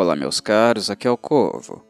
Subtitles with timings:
[0.00, 1.84] Olá, meus caros, aqui é o Corvo.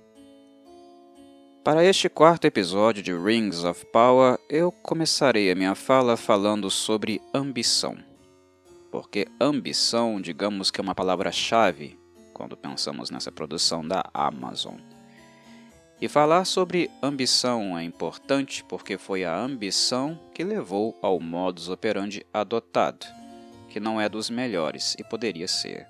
[1.63, 7.23] Para este quarto episódio de Rings of Power, eu começarei a minha fala falando sobre
[7.33, 7.97] ambição.
[8.91, 11.97] Porque ambição, digamos que é uma palavra-chave
[12.35, 14.81] quando pensamos nessa produção da Amazon.
[16.01, 22.27] E falar sobre ambição é importante porque foi a ambição que levou ao modus operandi
[22.35, 23.07] adotado,
[23.69, 25.90] que não é dos melhores e poderia ser.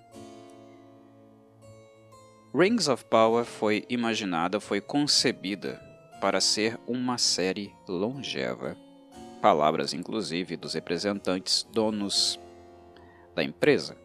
[2.53, 5.81] Rings of Power foi imaginada, foi concebida
[6.21, 8.77] para ser uma série longeva.
[9.41, 12.41] Palavras, inclusive, dos representantes donos
[13.37, 13.97] da empresa.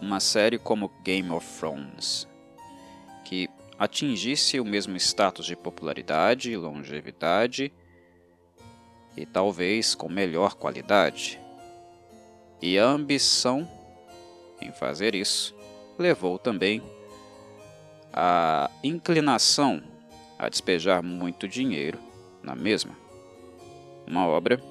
[0.00, 2.26] Uma série como Game of Thrones,
[3.26, 3.46] que
[3.78, 7.70] atingisse o mesmo status de popularidade e longevidade,
[9.14, 11.38] e talvez com melhor qualidade.
[12.62, 13.68] E a ambição
[14.62, 15.55] em fazer isso
[15.98, 16.82] levou também
[18.12, 19.82] a inclinação
[20.38, 21.98] a despejar muito dinheiro
[22.42, 22.96] na mesma.
[24.06, 24.62] Uma obra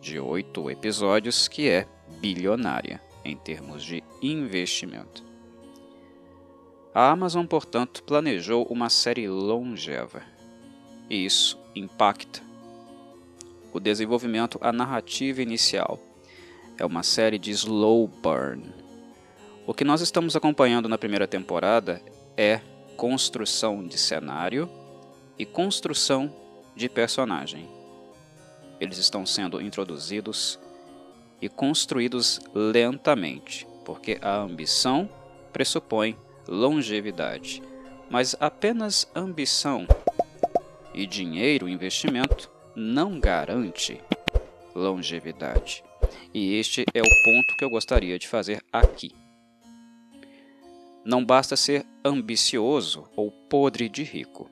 [0.00, 1.86] de oito episódios que é
[2.20, 5.22] bilionária em termos de investimento.
[6.94, 10.22] A Amazon, portanto, planejou uma série longeva,
[11.08, 12.42] e isso impacta
[13.72, 16.00] o desenvolvimento, a narrativa inicial.
[16.76, 18.72] É uma série de slow burn,
[19.68, 22.00] o que nós estamos acompanhando na primeira temporada
[22.38, 22.62] é
[22.96, 24.66] construção de cenário
[25.38, 26.34] e construção
[26.74, 27.68] de personagem.
[28.80, 30.58] Eles estão sendo introduzidos
[31.38, 35.06] e construídos lentamente, porque a ambição
[35.52, 36.16] pressupõe
[36.48, 37.62] longevidade,
[38.08, 39.86] mas apenas ambição
[40.94, 44.00] e dinheiro, investimento, não garante
[44.74, 45.84] longevidade.
[46.32, 49.27] E este é o ponto que eu gostaria de fazer aqui.
[51.08, 54.50] Não basta ser ambicioso ou podre de rico.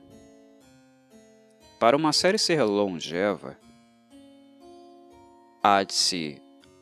[1.79, 3.55] Para uma série ser longeva,
[5.61, 6.41] há de se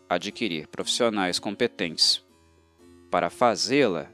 [0.10, 2.24] adquirir profissionais competentes
[3.12, 4.10] para fazê-la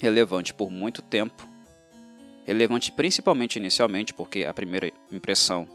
[0.00, 1.44] relevante por muito tempo,
[2.44, 5.68] relevante principalmente inicialmente porque a primeira impressão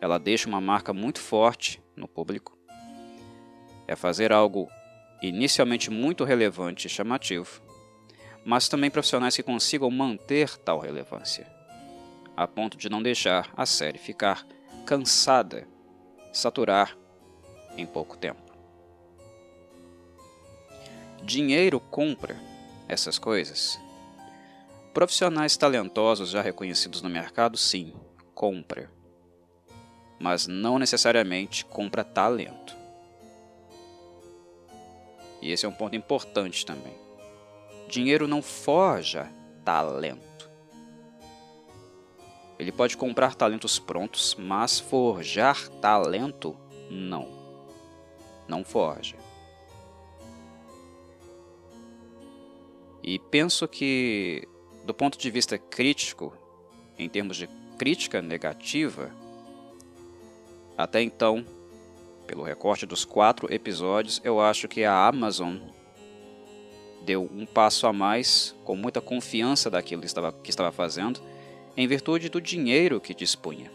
[0.00, 2.58] ela deixa uma marca muito forte no público.
[3.86, 4.68] É fazer algo
[5.22, 7.67] inicialmente muito relevante e chamativo,
[8.48, 11.46] mas também profissionais que consigam manter tal relevância,
[12.34, 14.46] a ponto de não deixar a série ficar
[14.86, 15.68] cansada,
[16.32, 16.96] saturar
[17.76, 18.40] em pouco tempo.
[21.22, 22.40] Dinheiro compra
[22.88, 23.78] essas coisas?
[24.94, 27.92] Profissionais talentosos já reconhecidos no mercado, sim,
[28.34, 28.90] compra.
[30.18, 32.74] Mas não necessariamente compra talento.
[35.42, 37.07] E esse é um ponto importante também.
[37.88, 39.32] Dinheiro não forja
[39.64, 40.50] talento.
[42.58, 46.54] Ele pode comprar talentos prontos, mas forjar talento,
[46.90, 47.28] não.
[48.46, 49.16] Não forja.
[53.02, 54.46] E penso que,
[54.84, 56.36] do ponto de vista crítico,
[56.98, 57.48] em termos de
[57.78, 59.10] crítica negativa,
[60.76, 61.42] até então,
[62.26, 65.56] pelo recorte dos quatro episódios, eu acho que a Amazon
[67.02, 71.20] deu um passo a mais, com muita confiança daquilo que estava, que estava fazendo,
[71.76, 73.70] em virtude do dinheiro que dispunha.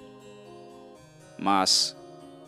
[1.37, 1.95] Mas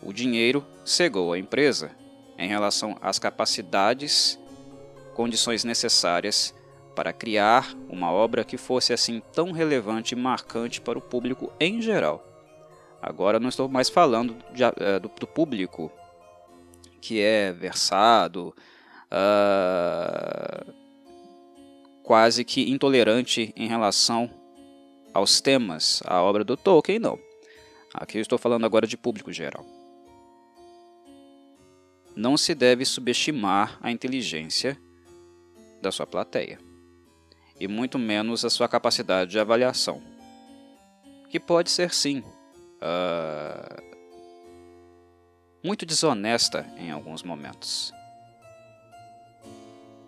[0.02, 1.90] o dinheiro cegou a empresa
[2.38, 4.38] em relação às capacidades,
[5.14, 6.54] condições necessárias
[6.94, 11.80] para criar uma obra que fosse assim tão relevante e marcante para o público em
[11.80, 12.24] geral.
[13.00, 15.92] Agora não estou mais falando de, uh, do, do, público
[17.00, 18.54] que é versado,
[19.10, 20.72] uh,
[22.02, 24.30] quase que intolerante em relação
[25.12, 27.18] aos temas, à obra do Tolkien, não.
[27.92, 29.64] Aqui eu estou falando agora de público geral.
[32.14, 34.78] Não se deve subestimar a inteligência
[35.82, 36.58] da sua plateia,
[37.58, 40.02] e muito menos a sua capacidade de avaliação,
[41.28, 43.82] que pode ser sim uh,
[45.64, 47.92] muito desonesta em alguns momentos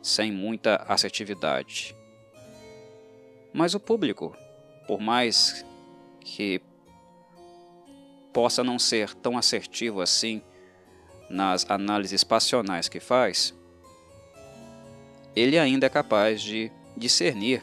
[0.02, 1.94] sem muita assertividade.
[3.52, 4.36] Mas o público,
[4.86, 5.64] por mais
[6.20, 6.60] que
[8.32, 10.42] possa não ser tão assertivo assim
[11.28, 13.54] nas análises passionais que faz,
[15.34, 17.62] ele ainda é capaz de discernir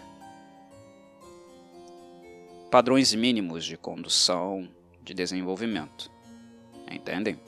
[2.72, 4.70] padrões mínimos de condução,
[5.02, 6.12] de desenvolvimento.
[6.92, 7.40] Entendem?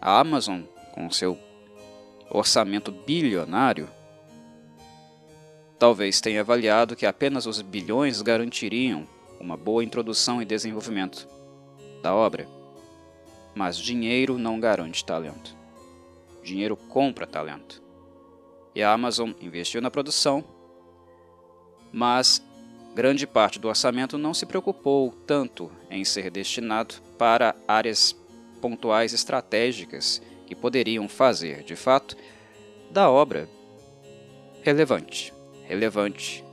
[0.00, 0.62] A Amazon
[1.00, 1.38] com seu
[2.28, 3.88] orçamento bilionário,
[5.78, 9.08] talvez tenha avaliado que apenas os bilhões garantiriam
[9.40, 11.26] uma boa introdução e desenvolvimento
[12.02, 12.46] da obra.
[13.54, 15.56] Mas dinheiro não garante talento.
[16.44, 17.82] Dinheiro compra talento.
[18.74, 20.44] E a Amazon investiu na produção,
[21.90, 22.44] mas
[22.94, 28.14] grande parte do orçamento não se preocupou tanto em ser destinado para áreas
[28.60, 32.16] pontuais estratégicas que poderiam fazer, de fato,
[32.90, 33.48] da obra
[34.64, 35.32] relevante,
[35.62, 36.44] relevante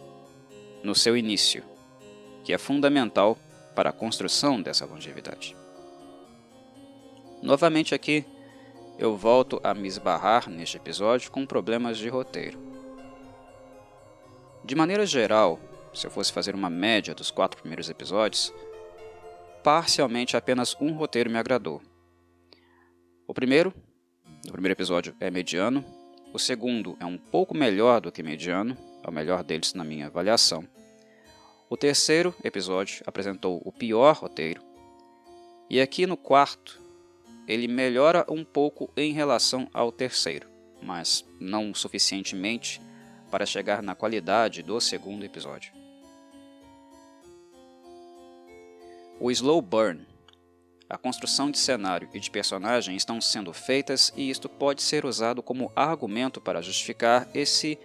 [0.83, 1.63] no seu início,
[2.43, 3.35] que é fundamental
[3.75, 5.55] para a construção dessa longevidade.
[7.41, 8.23] Novamente aqui,
[8.99, 12.59] eu volto a me esbarrar neste episódio com problemas de roteiro.
[14.63, 15.59] De maneira geral,
[15.91, 18.53] se eu fosse fazer uma média dos quatro primeiros episódios,
[19.63, 21.81] parcialmente apenas um roteiro me agradou.
[23.27, 23.73] O primeiro,
[24.49, 25.83] o primeiro episódio é mediano,
[26.33, 30.07] o segundo é um pouco melhor do que mediano, é o melhor deles na minha
[30.07, 30.65] avaliação.
[31.69, 34.61] O terceiro episódio apresentou o pior roteiro,
[35.69, 36.81] e aqui no quarto
[37.45, 40.47] ele melhora um pouco em relação ao terceiro,
[40.81, 42.81] mas não suficientemente
[43.29, 45.73] para chegar na qualidade do segundo episódio.
[49.19, 50.06] O slow burn.
[50.89, 55.43] A construção de cenário e de personagem estão sendo feitas e isto pode ser usado
[55.43, 57.77] como argumento para justificar esse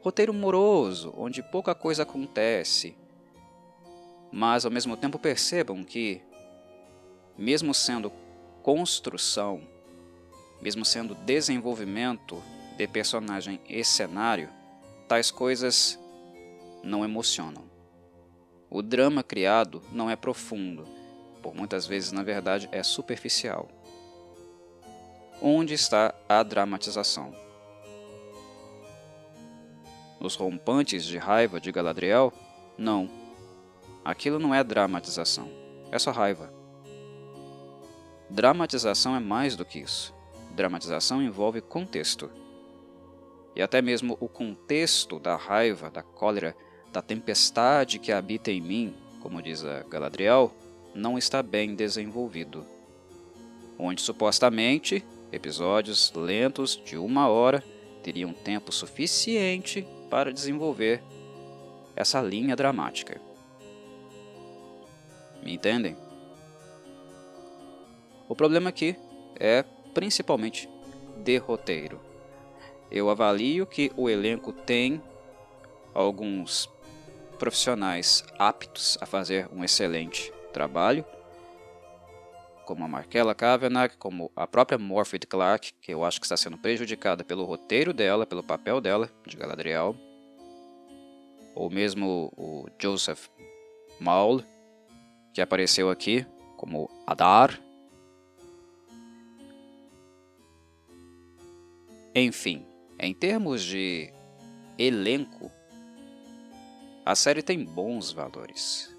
[0.00, 2.96] roteiro moroso, onde pouca coisa acontece.
[4.32, 6.20] Mas ao mesmo tempo percebam que,
[7.36, 8.10] mesmo sendo
[8.60, 9.62] construção,
[10.60, 12.42] mesmo sendo desenvolvimento
[12.76, 14.48] de personagem e cenário,
[15.06, 15.96] tais coisas
[16.82, 17.70] não emocionam.
[18.68, 20.97] O drama criado não é profundo,
[21.38, 23.68] por muitas vezes, na verdade, é superficial.
[25.40, 27.34] Onde está a dramatização?
[30.20, 32.32] Nos rompantes de raiva de Galadriel?
[32.76, 33.08] Não.
[34.04, 35.50] Aquilo não é dramatização,
[35.92, 36.52] é só raiva.
[38.30, 40.14] Dramatização é mais do que isso.
[40.54, 42.30] Dramatização envolve contexto.
[43.54, 46.54] E até mesmo o contexto da raiva, da cólera,
[46.92, 50.52] da tempestade que habita em mim, como diz a Galadriel,
[50.98, 52.66] não está bem desenvolvido.
[53.78, 57.62] Onde supostamente episódios lentos de uma hora
[58.02, 61.02] teriam tempo suficiente para desenvolver
[61.94, 63.20] essa linha dramática.
[65.42, 65.96] Me entendem?
[68.28, 68.96] O problema aqui
[69.38, 69.64] é
[69.94, 70.68] principalmente
[71.16, 72.00] de roteiro.
[72.90, 75.00] Eu avalio que o elenco tem
[75.94, 76.68] alguns
[77.38, 81.04] profissionais aptos a fazer um excelente trabalho,
[82.64, 86.58] como a Markella Kavanagh, como a própria Morphy Clark, que eu acho que está sendo
[86.58, 89.96] prejudicada pelo roteiro dela, pelo papel dela, de Galadriel,
[91.54, 93.28] ou mesmo o Joseph
[93.98, 94.42] Maul,
[95.32, 97.58] que apareceu aqui como Adar,
[102.20, 102.66] Enfim,
[102.98, 104.12] em termos de
[104.76, 105.52] elenco,
[107.06, 108.92] a série tem bons valores.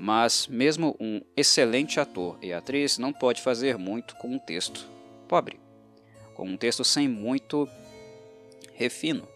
[0.00, 4.88] Mas, mesmo um excelente ator e atriz não pode fazer muito com um texto
[5.26, 5.58] pobre,
[6.34, 7.68] com um texto sem muito
[8.74, 9.26] refino.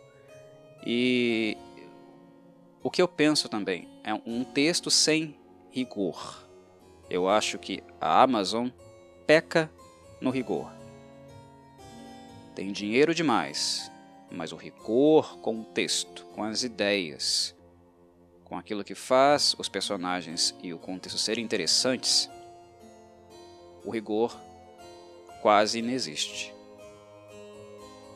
[0.86, 1.58] E
[2.80, 5.36] o que eu penso também é um texto sem
[5.72, 6.46] rigor.
[7.10, 8.68] Eu acho que a Amazon
[9.26, 9.68] peca
[10.20, 10.72] no rigor.
[12.54, 13.90] Tem dinheiro demais,
[14.30, 17.52] mas o rigor com o texto, com as ideias,
[18.52, 22.28] com aquilo que faz os personagens e o contexto serem interessantes,
[23.82, 24.38] o rigor
[25.40, 26.52] quase inexiste.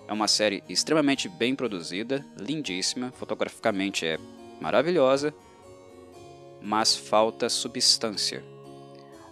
[0.06, 4.18] É uma série extremamente bem produzida, lindíssima, fotograficamente é
[4.60, 5.34] maravilhosa,
[6.60, 8.44] mas falta substância.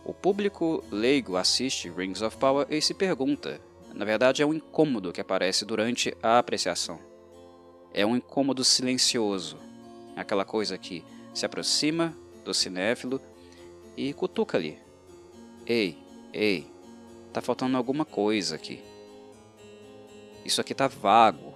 [0.06, 3.60] O público leigo assiste Rings of Power e se pergunta
[3.92, 6.98] na verdade, é um incômodo que aparece durante a apreciação.
[7.92, 9.56] É um incômodo silencioso,
[10.16, 13.20] aquela coisa que se aproxima do cinéfilo
[13.96, 14.78] e cutuca ali.
[15.66, 15.98] Ei,
[16.32, 16.66] ei,
[17.32, 18.82] tá faltando alguma coisa aqui.
[20.44, 21.54] Isso aqui tá vago.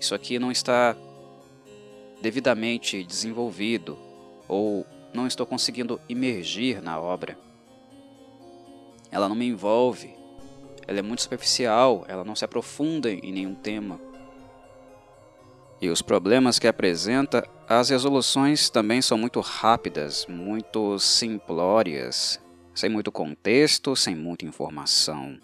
[0.00, 0.96] Isso aqui não está
[2.20, 3.98] devidamente desenvolvido
[4.48, 7.38] ou não estou conseguindo imergir na obra.
[9.10, 10.14] Ela não me envolve,
[10.86, 14.00] ela é muito superficial, ela não se aprofunda em nenhum tema.
[15.80, 17.46] E os problemas que apresenta,
[17.78, 22.38] as resoluções também são muito rápidas, muito simplórias,
[22.74, 25.38] sem muito contexto, sem muita informação.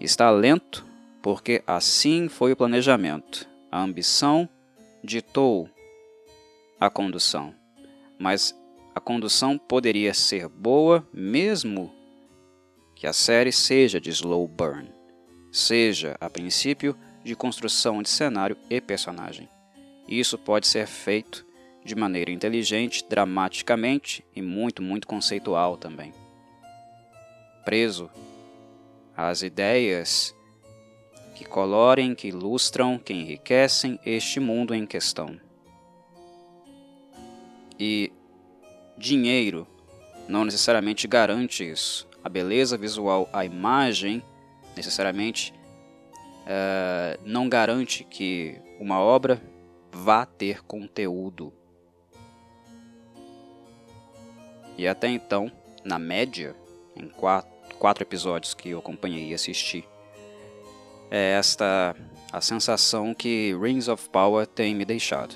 [0.00, 0.84] Está lento
[1.22, 3.48] porque assim foi o planejamento.
[3.70, 4.48] A ambição
[5.02, 5.68] ditou
[6.80, 7.54] a condução,
[8.18, 8.52] mas
[8.94, 11.92] a condução poderia ser boa mesmo
[12.96, 14.90] que a série seja de slow burn,
[15.52, 19.48] seja, a princípio, de construção de cenário e personagem.
[20.08, 21.46] Isso pode ser feito
[21.84, 26.12] de maneira inteligente, dramaticamente e muito, muito conceitual também.
[27.64, 28.10] Preso
[29.16, 30.34] às ideias
[31.34, 35.38] que colorem, que ilustram, que enriquecem este mundo em questão.
[37.78, 38.10] E
[38.96, 39.66] dinheiro
[40.28, 42.08] não necessariamente garante isso.
[42.24, 44.22] A beleza visual, a imagem,
[44.76, 45.54] necessariamente
[46.42, 49.40] uh, não garante que uma obra
[49.92, 51.52] vá ter conteúdo.
[54.76, 55.50] E até então,
[55.84, 56.54] na média,
[56.96, 59.84] em quatro, quatro episódios que eu acompanhei e assisti,
[61.10, 61.96] é esta
[62.32, 65.34] a sensação que Rings of Power tem me deixado.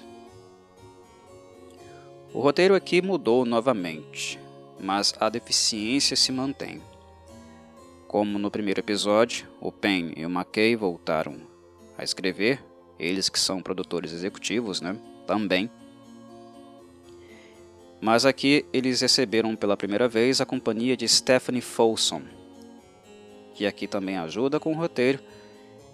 [2.34, 4.38] O roteiro aqui mudou novamente,
[4.78, 6.82] mas a deficiência se mantém.
[8.06, 11.40] Como no primeiro episódio, o Pen e o McKay voltaram
[11.96, 12.62] a escrever,
[13.04, 15.70] eles que são produtores executivos, né, também.
[18.00, 22.22] Mas aqui eles receberam pela primeira vez a companhia de Stephanie Folsom,
[23.54, 25.20] que aqui também ajuda com o roteiro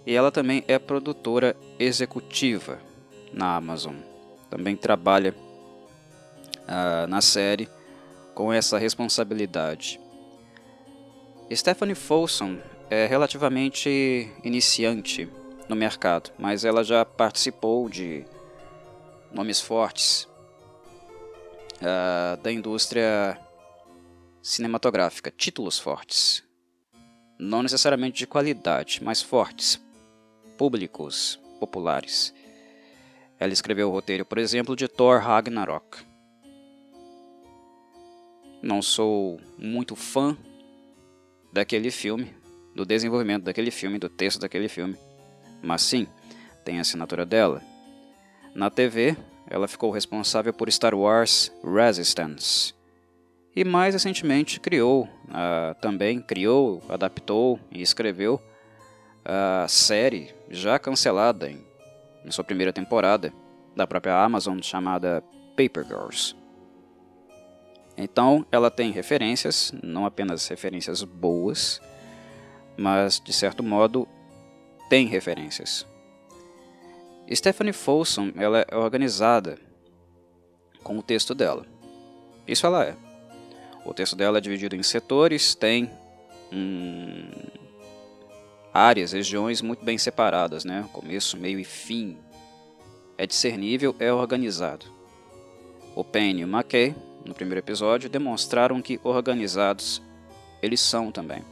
[0.05, 2.79] e ela também é produtora executiva
[3.31, 3.95] na Amazon.
[4.49, 5.35] Também trabalha
[6.63, 7.69] uh, na série
[8.33, 9.99] com essa responsabilidade.
[11.53, 12.57] Stephanie Folsom
[12.89, 15.29] é relativamente iniciante
[15.69, 18.25] no mercado, mas ela já participou de
[19.31, 20.27] nomes fortes
[21.75, 23.39] uh, da indústria
[24.41, 26.43] cinematográfica, títulos fortes,
[27.37, 29.79] não necessariamente de qualidade, mas fortes,
[30.57, 32.33] públicos populares.
[33.37, 35.99] Ela escreveu o roteiro, por exemplo, de Thor Ragnarok.
[38.61, 40.35] Não sou muito fã
[41.53, 42.35] daquele filme,
[42.75, 44.97] do desenvolvimento daquele filme, do texto daquele filme,
[45.61, 46.07] mas sim,
[46.63, 47.61] tem a assinatura dela.
[48.53, 49.15] Na TV,
[49.49, 52.73] ela ficou responsável por Star Wars Resistance.
[53.55, 58.41] E mais recentemente criou, uh, também criou, adaptou e escreveu
[59.25, 61.63] a série já cancelada em,
[62.25, 63.33] em sua primeira temporada
[63.75, 65.23] da própria Amazon chamada
[65.55, 66.35] Paper Girls.
[67.97, 71.81] Então ela tem referências, não apenas referências boas,
[72.77, 74.07] mas de certo modo
[74.89, 75.85] tem referências.
[77.33, 79.57] Stephanie Folsom ela é organizada
[80.83, 81.65] com o texto dela.
[82.47, 82.95] Isso ela é.
[83.85, 85.89] O texto dela é dividido em setores, tem
[86.51, 87.29] um,
[88.73, 90.87] áreas, regiões muito bem separadas, né?
[90.91, 92.17] começo, meio e fim.
[93.17, 94.85] É discernível, é organizado.
[95.95, 100.01] O Penny e o McKay, no primeiro episódio, demonstraram que organizados
[100.61, 101.43] eles são também.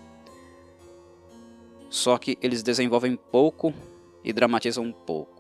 [1.90, 3.74] Só que eles desenvolvem pouco
[4.24, 5.38] e dramatizam pouco.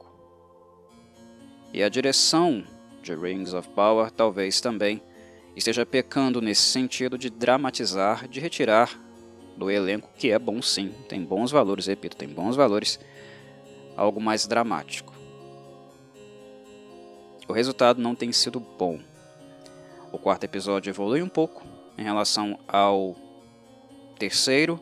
[1.73, 2.63] E a direção
[3.03, 5.01] de Rings of Power talvez também
[5.55, 8.99] esteja pecando nesse sentido de dramatizar, de retirar
[9.57, 12.99] do elenco, que é bom sim, tem bons valores, repito, tem bons valores,
[13.95, 15.13] algo mais dramático.
[17.47, 18.99] O resultado não tem sido bom.
[20.11, 21.63] O quarto episódio evolui um pouco
[21.97, 23.15] em relação ao
[24.19, 24.79] terceiro,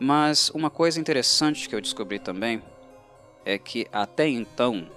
[0.00, 2.62] mas uma coisa interessante que eu descobri também
[3.44, 4.88] é que até então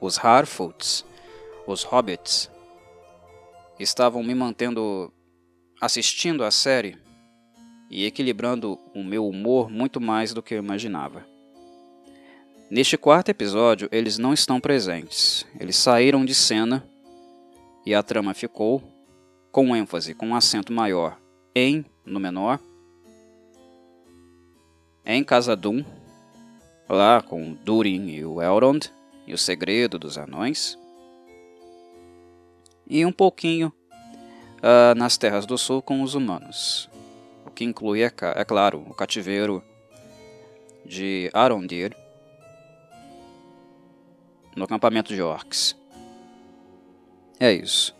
[0.00, 1.04] os Harfoots,
[1.64, 2.50] os Hobbits,
[3.78, 5.12] estavam me mantendo
[5.80, 6.98] assistindo a série
[7.88, 11.24] e equilibrando o meu humor muito mais do que eu imaginava.
[12.70, 15.46] Neste quarto episódio, eles não estão presentes.
[15.60, 16.88] Eles saíram de cena
[17.84, 18.82] e a trama ficou
[19.50, 21.20] com ênfase, com um acento maior
[21.54, 22.58] em no menor,
[25.04, 25.84] em Casadum,
[26.88, 28.90] lá com Durin e o Elrond
[29.26, 30.78] e o segredo dos anões,
[32.86, 33.72] e um pouquinho
[34.58, 36.90] uh, nas terras do sul com os humanos,
[37.46, 39.62] o que inclui, é, é claro, o cativeiro
[40.84, 41.96] de Arondir
[44.54, 45.76] no acampamento de orcs.
[47.40, 47.94] É isso.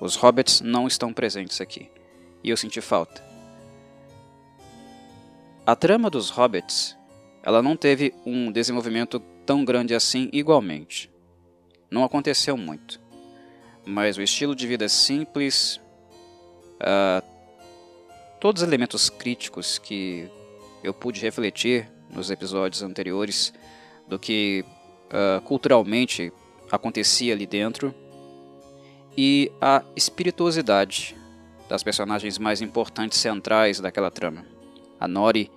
[0.00, 1.88] Os hobbits não estão presentes aqui,
[2.42, 3.29] e eu senti falta.
[5.70, 6.98] A trama dos hobbits,
[7.42, 11.08] ela não teve um desenvolvimento tão grande assim igualmente.
[11.88, 13.00] Não aconteceu muito
[13.84, 15.80] mas o estilo de vida simples,
[16.80, 17.24] uh,
[18.40, 20.28] todos os elementos críticos que
[20.82, 23.52] eu pude refletir nos episódios anteriores
[24.06, 24.64] do que
[25.06, 26.32] uh, culturalmente
[26.70, 27.94] acontecia ali dentro
[29.16, 31.16] e a espirituosidade
[31.68, 34.44] das personagens mais importantes centrais daquela trama,
[34.98, 35.50] a Nori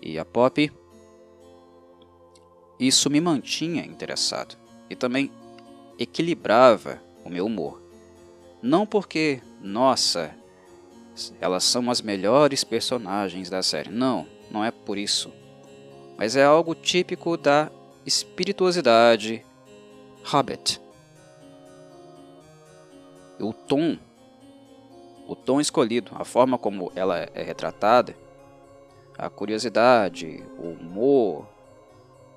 [0.00, 0.72] e a Poppy.
[2.78, 4.56] Isso me mantinha interessado
[4.88, 5.30] e também
[5.98, 7.80] equilibrava o meu humor.
[8.62, 10.34] Não porque, nossa,
[11.40, 13.90] elas são as melhores personagens da série.
[13.90, 15.32] Não, não é por isso.
[16.16, 17.70] Mas é algo típico da
[18.04, 19.44] espirituosidade
[20.24, 20.80] Hobbit.
[23.38, 23.96] O tom,
[25.26, 28.14] o tom escolhido, a forma como ela é retratada,
[29.20, 31.46] a curiosidade, o humor,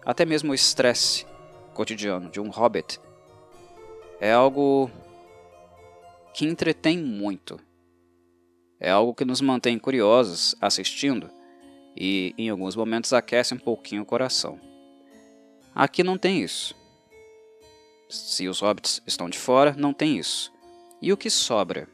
[0.06, 1.26] até mesmo o estresse
[1.74, 3.00] cotidiano de um hobbit
[4.20, 4.92] é algo
[6.34, 7.58] que entretém muito.
[8.82, 11.30] É algo que nos mantém curiosos assistindo
[11.96, 14.60] e, em alguns momentos, aquece um pouquinho o coração.
[15.74, 16.76] Aqui não tem isso.
[18.10, 20.52] Se os hobbits estão de fora, não tem isso.
[21.02, 21.88] E o que sobra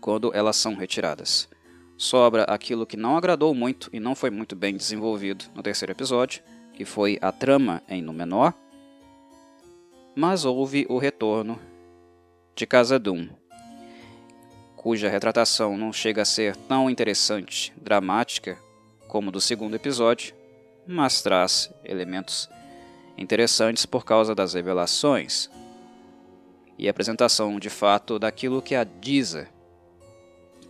[0.00, 1.48] quando elas são retiradas?
[1.96, 6.42] Sobra aquilo que não agradou muito e não foi muito bem desenvolvido no terceiro episódio,
[6.74, 8.52] que foi a trama em Númenor,
[10.14, 11.58] mas houve o retorno
[12.54, 13.28] de Casa Doom,
[14.76, 18.58] cuja retratação não chega a ser tão interessante, dramática,
[19.08, 20.34] como do segundo episódio,
[20.86, 22.48] mas traz elementos
[23.16, 25.50] interessantes por causa das revelações
[26.78, 29.48] e apresentação de fato daquilo que a Diza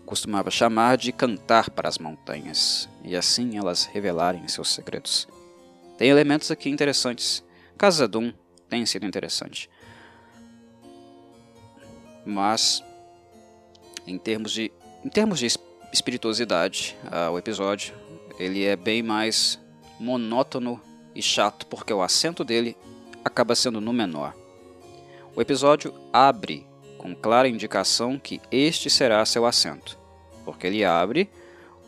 [0.06, 5.28] costumava chamar de cantar para as montanhas, e assim elas revelarem seus segredos.
[5.98, 7.44] Tem elementos aqui interessantes.
[7.76, 8.32] Casa Doom
[8.68, 9.68] tem sido interessante.
[12.24, 12.82] Mas
[14.06, 14.72] em termos de,
[15.04, 15.46] em termos de
[15.92, 17.94] espirituosidade, uh, o episódio
[18.38, 19.58] ele é bem mais
[19.98, 20.80] monótono
[21.14, 22.76] e chato porque o acento dele
[23.24, 24.34] acaba sendo no menor.
[25.34, 26.66] O episódio abre
[26.98, 29.95] com clara indicação que este será seu assento,
[30.46, 31.28] porque ele abre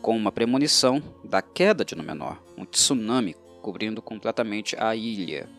[0.03, 5.49] com uma premonição da queda de Númenor, um tsunami cobrindo completamente a ilha.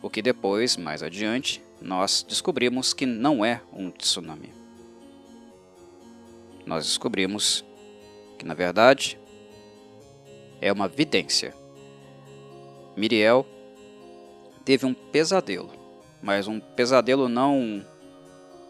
[0.00, 4.62] O que depois, mais adiante, nós descobrimos que não é um tsunami
[6.66, 7.64] nós descobrimos
[8.38, 9.18] que, na verdade,
[10.60, 11.54] é uma vidência.
[12.96, 13.46] Miriel
[14.64, 15.70] teve um pesadelo,
[16.22, 17.84] mas um pesadelo não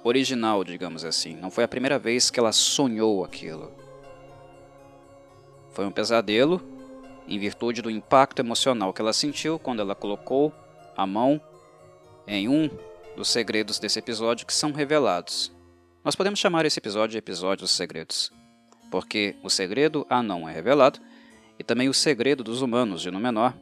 [0.04, 1.34] original, digamos assim.
[1.34, 3.72] Não foi a primeira vez que ela sonhou aquilo.
[5.70, 6.62] Foi um pesadelo
[7.26, 10.52] em virtude do impacto emocional que ela sentiu quando ela colocou
[10.96, 11.40] a mão
[12.26, 12.68] em um
[13.16, 15.50] dos segredos desse episódio que são revelados.
[16.04, 18.30] Nós podemos chamar esse episódio de episódio dos segredos,
[18.90, 21.00] porque o segredo a não é revelado
[21.58, 23.54] e também o segredo dos humanos de Númenor,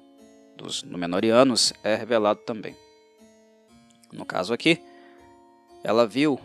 [0.57, 2.74] dos Númenorianos, é revelado também.
[4.12, 4.83] No caso aqui,
[5.83, 6.38] ela viu,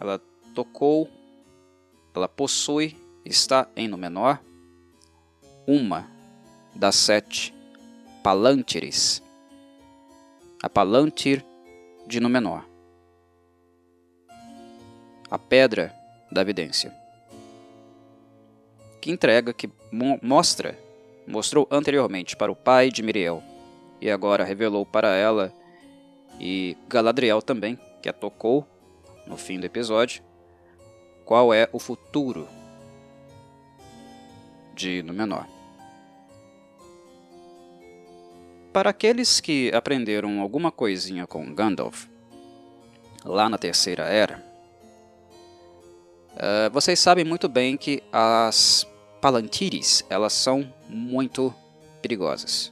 [0.00, 0.20] ela
[0.54, 1.08] tocou,
[2.14, 4.38] ela possui, está em Númenor,
[5.66, 6.08] uma
[6.74, 7.54] das sete
[8.22, 9.22] Palantires,
[10.62, 11.44] a Palantir
[12.06, 12.64] de Númenor
[15.30, 15.94] a pedra
[16.30, 16.94] da evidência,
[19.00, 20.78] que entrega, que mo mostra,
[21.26, 23.42] mostrou anteriormente para o pai de Miriel
[24.00, 25.52] e agora revelou para ela
[26.38, 28.64] e Galadriel também, que a tocou
[29.26, 30.22] no fim do episódio,
[31.24, 32.48] qual é o futuro
[34.74, 35.44] de Númenor.
[38.72, 42.06] Para aqueles que aprenderam alguma coisinha com Gandalf,
[43.24, 44.46] lá na Terceira Era,
[46.36, 48.86] Uh, vocês sabem muito bem que as
[49.22, 51.54] Palantires elas são muito
[52.02, 52.70] perigosas,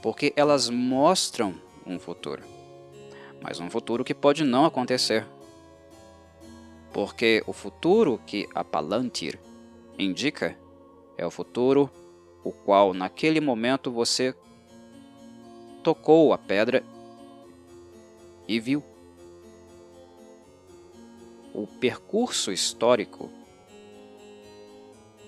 [0.00, 1.54] porque elas mostram
[1.86, 2.42] um futuro,
[3.40, 5.26] mas um futuro que pode não acontecer,
[6.92, 9.38] porque o futuro que a Palantir
[9.98, 10.56] indica
[11.16, 11.90] é o futuro
[12.44, 14.34] o qual naquele momento você
[15.82, 16.82] tocou a pedra
[18.46, 18.82] e viu.
[21.52, 23.30] O percurso histórico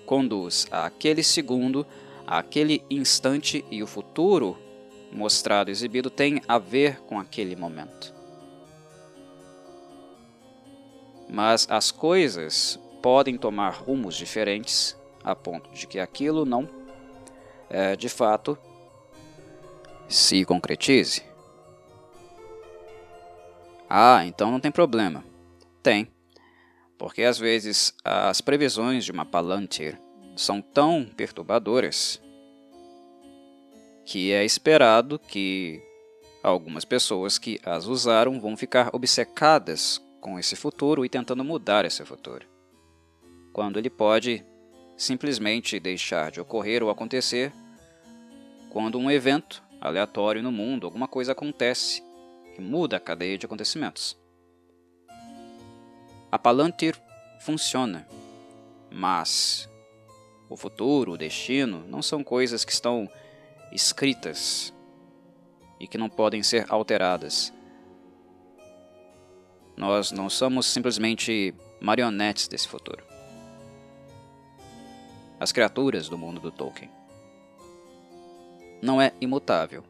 [0.06, 1.86] conduz àquele segundo,
[2.26, 4.56] àquele instante e o futuro
[5.12, 8.14] mostrado, exibido, tem a ver com aquele momento.
[11.28, 16.68] Mas as coisas podem tomar rumos diferentes a ponto de que aquilo não,
[17.68, 18.58] é, de fato,
[20.08, 21.22] se concretize.
[23.88, 25.24] Ah, então não tem problema.
[25.82, 26.08] Tem
[26.98, 29.98] Porque às vezes as previsões de uma Palantir
[30.36, 32.20] são tão perturbadoras
[34.10, 35.80] que é esperado que
[36.42, 42.04] algumas pessoas que as usaram vão ficar obcecadas com esse futuro e tentando mudar esse
[42.04, 42.44] futuro.
[43.52, 44.44] Quando ele pode
[44.96, 47.52] simplesmente deixar de ocorrer ou acontecer
[48.68, 52.02] quando um evento aleatório no mundo, alguma coisa acontece
[52.56, 54.18] que muda a cadeia de acontecimentos.
[56.32, 57.00] A Palantir
[57.38, 58.08] funciona,
[58.90, 59.70] mas
[60.48, 63.08] o futuro, o destino, não são coisas que estão
[63.72, 64.72] escritas
[65.78, 67.52] e que não podem ser alteradas.
[69.76, 73.02] Nós não somos simplesmente marionetes desse futuro.
[75.38, 76.90] As criaturas do mundo do Tolkien.
[78.82, 79.82] Não é imutável.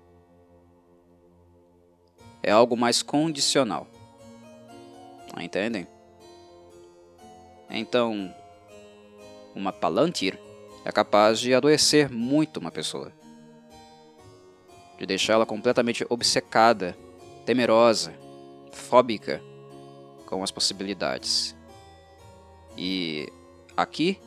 [2.43, 3.87] É algo mais condicional.
[5.39, 5.87] Entendem?
[7.69, 8.35] Então,
[9.55, 10.39] uma Palantir
[10.85, 13.13] é capaz de adoecer muito uma pessoa,
[15.01, 16.95] de deixá-la completamente obcecada,
[17.47, 18.15] temerosa,
[18.71, 19.43] fóbica
[20.27, 21.57] com as possibilidades.
[22.77, 23.27] E
[23.75, 24.21] aqui,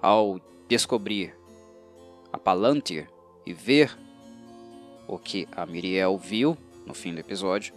[0.00, 1.34] ao descobrir
[2.32, 3.10] a Palantir
[3.44, 3.98] e ver
[5.08, 7.74] o que a Miriel viu no fim do episódio,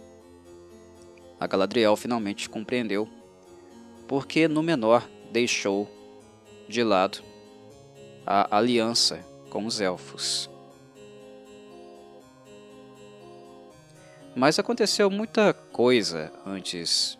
[1.38, 3.08] a Galadriel finalmente compreendeu
[4.06, 5.88] porque Númenor deixou
[6.68, 7.22] de lado
[8.24, 10.48] a aliança com os elfos.
[14.34, 17.18] Mas aconteceu muita coisa antes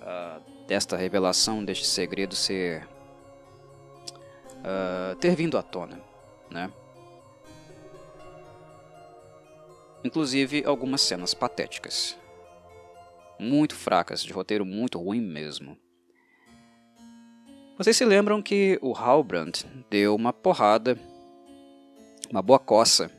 [0.00, 2.86] uh, desta revelação, deste segredo ser
[4.58, 6.00] uh, ter vindo à tona,
[6.50, 6.70] né?
[10.04, 12.16] Inclusive algumas cenas patéticas,
[13.38, 15.76] muito fracas, de roteiro muito ruim mesmo.
[17.76, 19.52] Vocês se lembram que o Halbrand
[19.90, 20.96] deu uma porrada,
[22.30, 23.10] uma boa coça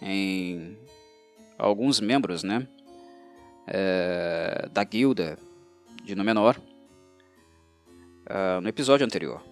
[0.00, 0.78] em
[1.58, 2.66] alguns membros, né,
[3.66, 5.38] é, da guilda
[6.04, 6.56] de Númenor
[8.26, 9.42] uh, no episódio anterior.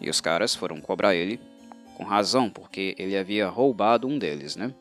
[0.00, 1.40] E os caras foram cobrar ele
[1.96, 4.74] com razão, porque ele havia roubado um deles, né?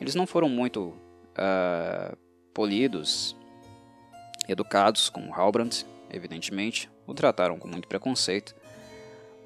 [0.00, 0.94] Eles não foram muito
[1.36, 2.16] uh,
[2.54, 3.36] polidos,
[4.48, 8.54] educados com Halbrand, evidentemente, o trataram com muito preconceito,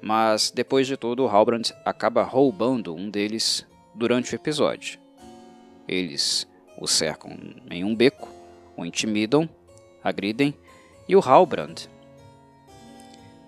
[0.01, 4.99] mas depois de tudo, Halbrand acaba roubando um deles durante o episódio.
[5.87, 7.37] Eles o cercam
[7.69, 8.29] em um beco,
[8.75, 9.47] o intimidam,
[10.03, 10.53] agridem
[11.07, 11.87] e o Halbrand,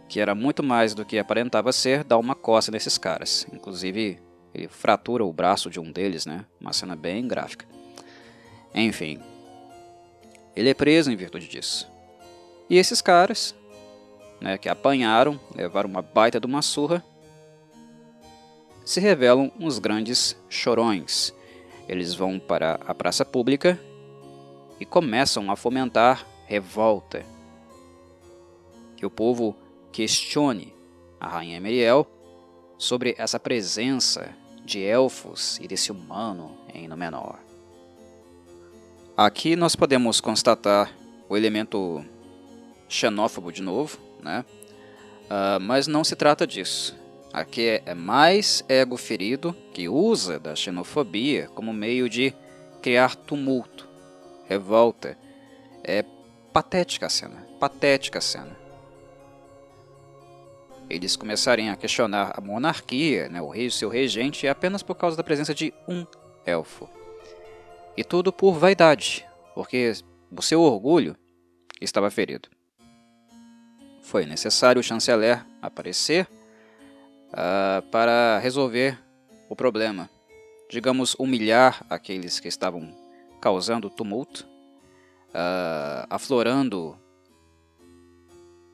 [0.07, 3.47] que era muito mais do que aparentava ser, dá uma coça nesses caras.
[3.51, 4.19] Inclusive,
[4.53, 6.45] ele fratura o braço de um deles, né?
[6.61, 7.65] Uma cena bem gráfica.
[8.75, 9.19] Enfim,
[10.55, 11.91] ele é preso em virtude disso.
[12.69, 13.55] E esses caras
[14.39, 17.03] né, que apanharam, levaram uma baita de uma surra,
[18.83, 21.33] se revelam uns grandes chorões.
[21.87, 23.79] Eles vão para a praça pública
[24.79, 27.25] e começam a fomentar revolta.
[28.95, 29.55] Que o povo
[29.91, 30.73] questione
[31.19, 32.05] a rainha Meriel
[32.77, 37.37] sobre essa presença de elfos e desse humano em Númenor.
[39.15, 40.91] Aqui nós podemos constatar
[41.29, 42.03] o elemento
[42.89, 44.43] xenófobo de novo, né?
[45.25, 46.97] Uh, mas não se trata disso.
[47.33, 52.31] Aqui é mais ego ferido que usa da xenofobia como meio de
[52.81, 53.89] criar tumulto,
[54.47, 55.17] revolta.
[55.83, 56.05] É
[56.53, 58.55] patética a cena, patética a cena.
[60.87, 65.17] Eles começarem a questionar a monarquia, né, o rei e seu regente, apenas por causa
[65.17, 66.05] da presença de um
[66.45, 66.87] elfo.
[67.97, 69.91] E tudo por vaidade, porque
[70.31, 71.17] o seu orgulho
[71.81, 72.47] estava ferido
[74.03, 76.27] foi necessário o chanceler aparecer
[77.33, 78.97] uh, para resolver
[79.49, 80.09] o problema.
[80.69, 82.95] Digamos, humilhar aqueles que estavam
[83.41, 84.47] causando tumulto,
[85.29, 86.97] uh, aflorando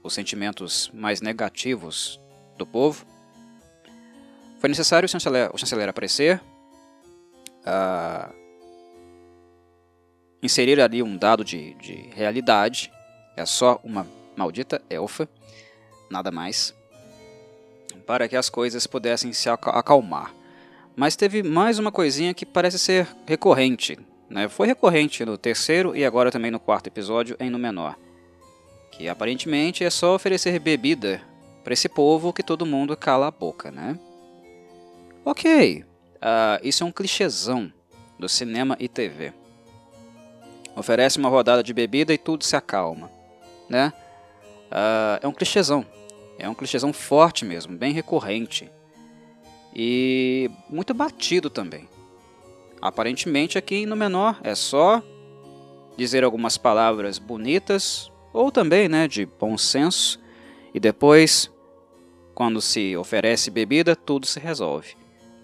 [0.04, 2.19] os sentimentos mais negativos
[2.58, 3.06] do povo.
[4.60, 6.41] Foi necessário o chanceler, o chanceler aparecer,
[7.65, 8.34] uh,
[10.41, 12.91] inserir ali um dado de, de realidade,
[13.36, 15.28] é só uma maldita elfa,
[16.10, 16.74] nada mais,
[18.06, 20.34] para que as coisas pudessem se acalmar.
[20.95, 23.97] Mas teve mais uma coisinha que parece ser recorrente.
[24.30, 24.49] Né?
[24.49, 27.95] Foi recorrente no terceiro e agora também no quarto episódio em Númenor.
[28.91, 31.21] Que aparentemente é só oferecer bebida
[31.63, 33.97] para esse povo que todo mundo cala a boca, né?
[35.23, 37.71] Ok, uh, isso é um clichêzão
[38.17, 39.34] do cinema e TV.
[40.75, 43.12] oferece uma rodada de bebida e tudo se acalma,
[43.69, 43.93] né?
[44.71, 45.86] Uh, é um clichêzão,
[46.39, 48.71] é um clichêzão forte mesmo, bem recorrente
[49.75, 51.88] e muito batido também.
[52.82, 55.04] Aparentemente aqui no menor é só
[55.97, 60.19] dizer algumas palavras bonitas ou também, né, de bom senso
[60.73, 61.52] e depois
[62.34, 64.95] quando se oferece bebida, tudo se resolve.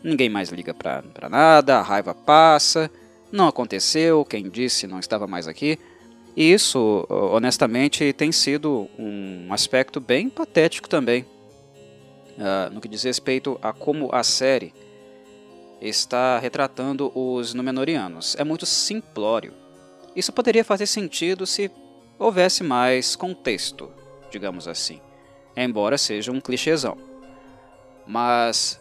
[0.02, 2.90] Ninguém mais liga para nada, a raiva passa,
[3.32, 5.78] não aconteceu, quem disse não estava mais aqui.
[6.36, 11.26] E isso, honestamente, tem sido um aspecto bem patético também,
[12.38, 14.74] uh, no que diz respeito a como a série
[15.80, 18.36] está retratando os Númenóreanos.
[18.38, 19.54] É muito simplório.
[20.16, 21.72] Isso poderia fazer sentido se
[22.20, 23.90] houvesse mais contexto,
[24.30, 25.00] digamos assim,
[25.56, 26.98] embora seja um clichêzão.
[28.06, 28.80] Mas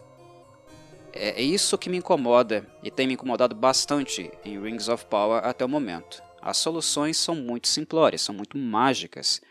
[1.13, 5.63] é isso que me incomoda e tem me incomodado bastante em Rings of Power até
[5.63, 6.24] o momento.
[6.45, 9.41] As soluções são muito simplórias, são muito mágicas.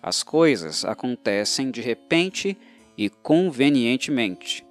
[0.00, 2.56] As coisas acontecem de repente
[2.96, 4.64] e convenientemente.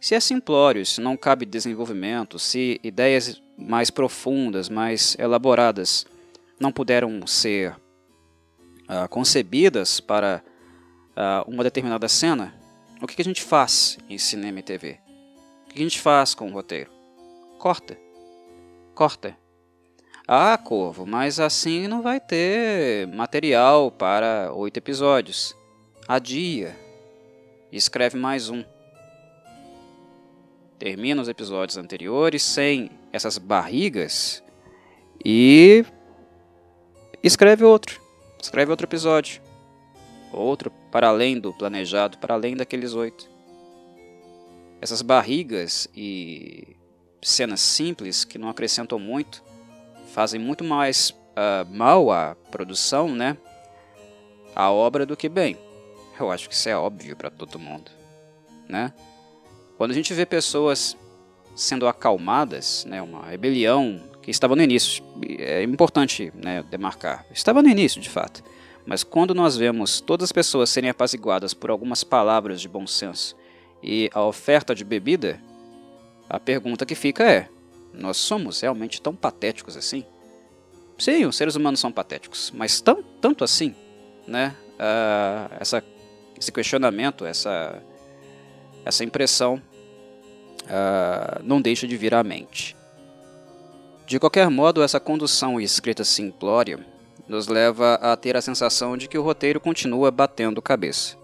[0.00, 6.04] Se é simplório, se não cabe desenvolvimento, se ideias mais profundas, mais elaboradas
[6.58, 10.42] não puderam ser uh, concebidas para
[11.10, 12.52] uh, uma determinada cena,
[13.00, 14.98] o que, que a gente faz em cinema e TV?
[15.64, 16.90] O que a gente faz com o roteiro?
[17.60, 17.96] Corta.
[18.96, 19.43] Corta.
[20.26, 25.54] Ah, Corvo, mas assim não vai ter material para oito episódios.
[26.08, 26.74] Adia.
[27.70, 28.64] Escreve mais um.
[30.78, 34.42] Termina os episódios anteriores sem essas barrigas
[35.22, 35.84] e
[37.22, 38.00] escreve outro.
[38.40, 39.42] Escreve outro episódio.
[40.32, 43.28] Outro para além do planejado, para além daqueles oito.
[44.80, 46.74] Essas barrigas e
[47.20, 49.44] cenas simples que não acrescentam muito
[50.14, 53.36] fazem muito mais uh, mal à produção, né?
[54.54, 55.58] A obra do que bem.
[56.18, 57.90] Eu acho que isso é óbvio para todo mundo,
[58.68, 58.92] né?
[59.76, 60.96] Quando a gente vê pessoas
[61.56, 65.02] sendo acalmadas, né, uma rebelião que estava no início,
[65.38, 68.42] é importante né, demarcar, estava no início de fato,
[68.86, 73.36] mas quando nós vemos todas as pessoas serem apaziguadas por algumas palavras de bom senso
[73.82, 75.40] e a oferta de bebida,
[76.28, 77.48] a pergunta que fica é:
[77.94, 80.04] nós somos realmente tão patéticos assim?
[80.98, 83.74] Sim, os seres humanos são patéticos, mas tão, tanto assim,
[84.26, 84.54] né?
[84.74, 85.82] Uh, essa,
[86.38, 87.82] esse questionamento, essa,
[88.84, 89.62] essa impressão
[90.64, 92.76] uh, não deixa de vir à mente.
[94.06, 96.84] De qualquer modo, essa condução e escrita simplória
[97.26, 101.16] nos leva a ter a sensação de que o roteiro continua batendo cabeça.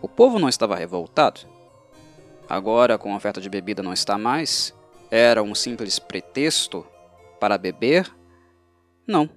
[0.00, 1.40] O povo não estava revoltado?
[2.48, 4.74] Agora, com a oferta de bebida não está mais,
[5.14, 6.86] era um simples pretexto
[7.38, 8.10] para beber?
[9.06, 9.28] Não.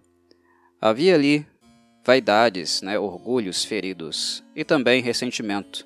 [0.80, 1.46] Havia ali
[2.02, 5.86] vaidades, né, orgulhos feridos e também ressentimento.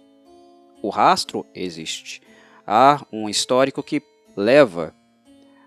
[0.84, 2.22] O rastro existe.
[2.68, 4.04] Há um histórico que
[4.38, 4.94] leva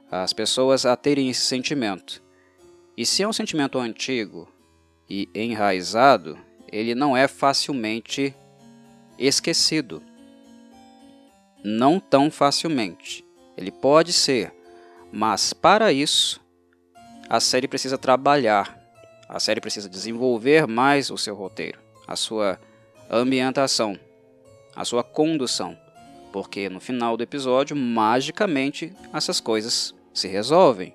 [0.08, 2.22] as pessoas a terem esse sentimento.
[2.96, 4.48] E se é um sentimento antigo
[5.10, 6.38] e enraizado,
[6.70, 8.32] ele não é facilmente
[9.18, 10.00] esquecido.
[11.64, 13.24] Não tão facilmente.
[13.62, 14.52] Ele pode ser,
[15.12, 16.40] mas para isso
[17.28, 18.76] a série precisa trabalhar.
[19.28, 22.60] A série precisa desenvolver mais o seu roteiro, a sua
[23.08, 23.96] ambientação,
[24.74, 25.78] a sua condução,
[26.32, 30.92] porque no final do episódio, magicamente, essas coisas se resolvem.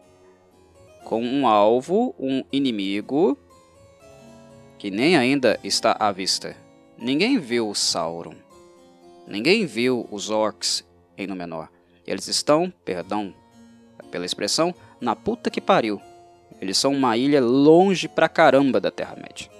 [1.06, 3.38] Com um alvo, um inimigo
[4.77, 6.53] que nem ainda está à vista.
[6.97, 8.36] Ninguém viu Sauron.
[9.25, 10.86] Ninguém viu os orcs
[11.17, 11.69] em Númenor.
[12.08, 13.34] Eles estão, perdão
[14.10, 16.02] pela expressão, na puta que pariu.
[16.62, 19.52] Eles são uma ilha longe pra caramba da Terra-média.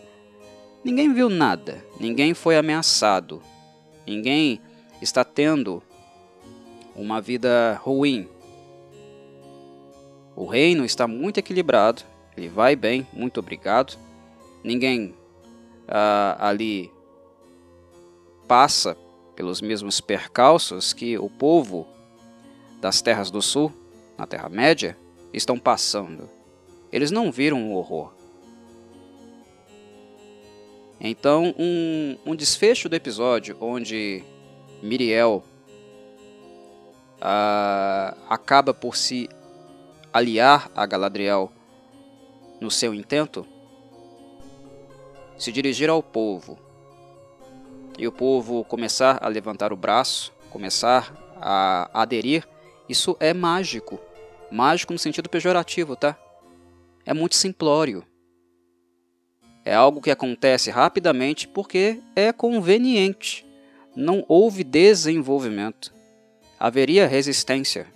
[0.84, 3.42] Ninguém viu nada, ninguém foi ameaçado,
[4.06, 4.62] ninguém
[5.02, 5.84] está tendo
[6.96, 8.28] uma vida ruim.
[10.36, 12.04] O reino está muito equilibrado,
[12.38, 13.98] ele vai bem, muito obrigado.
[14.64, 15.14] Ninguém
[15.88, 16.92] ah, ali
[18.48, 18.98] passa
[19.36, 21.86] pelos mesmos percalços que o povo
[22.80, 23.72] das terras do sul,
[24.18, 24.98] na Terra-média,
[25.34, 26.30] estão passando.
[26.92, 28.14] Eles não viram o horror.
[31.00, 34.24] Então, um, um desfecho do episódio onde
[34.82, 35.44] Miriel
[37.18, 39.30] uh, acaba por se
[40.12, 41.52] aliar a Galadriel
[42.60, 43.46] no seu intento,
[45.38, 46.58] se dirigir ao povo
[47.98, 52.48] e o povo começar a levantar o braço, começar a aderir,
[52.88, 54.00] isso é mágico.
[54.52, 56.18] Mágico no sentido pejorativo, tá?
[57.08, 58.06] é muito simplório.
[59.64, 63.46] É algo que acontece rapidamente porque é conveniente.
[63.96, 65.94] Não houve desenvolvimento.
[66.60, 67.88] Haveria resistência.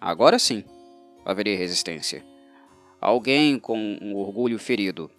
[0.00, 0.64] Agora sim,
[1.26, 2.24] haveria resistência.
[2.98, 5.10] Alguém com um orgulho ferido,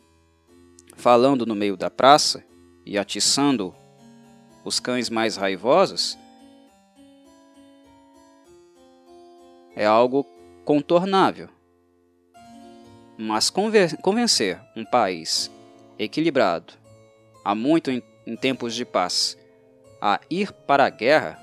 [0.96, 2.44] falando no meio da praça
[2.84, 3.76] e atiçando
[4.66, 6.18] os cães mais raivosos,
[9.76, 10.26] é algo
[10.66, 11.50] contornável.
[13.18, 15.52] Mas convencer um país
[16.00, 16.74] equilibrado,
[17.44, 19.38] há muito em, em tempos de paz,
[20.02, 21.40] a ir para a guerra,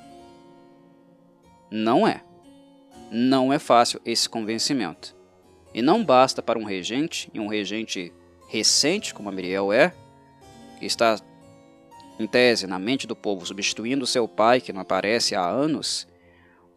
[1.70, 2.22] não é.
[3.10, 5.16] Não é fácil esse convencimento.
[5.72, 8.12] E não basta para um regente, e um regente
[8.48, 9.94] recente, como a Miriel é,
[10.78, 11.16] que está,
[12.18, 16.06] em tese, na mente do povo, substituindo seu pai, que não aparece há anos,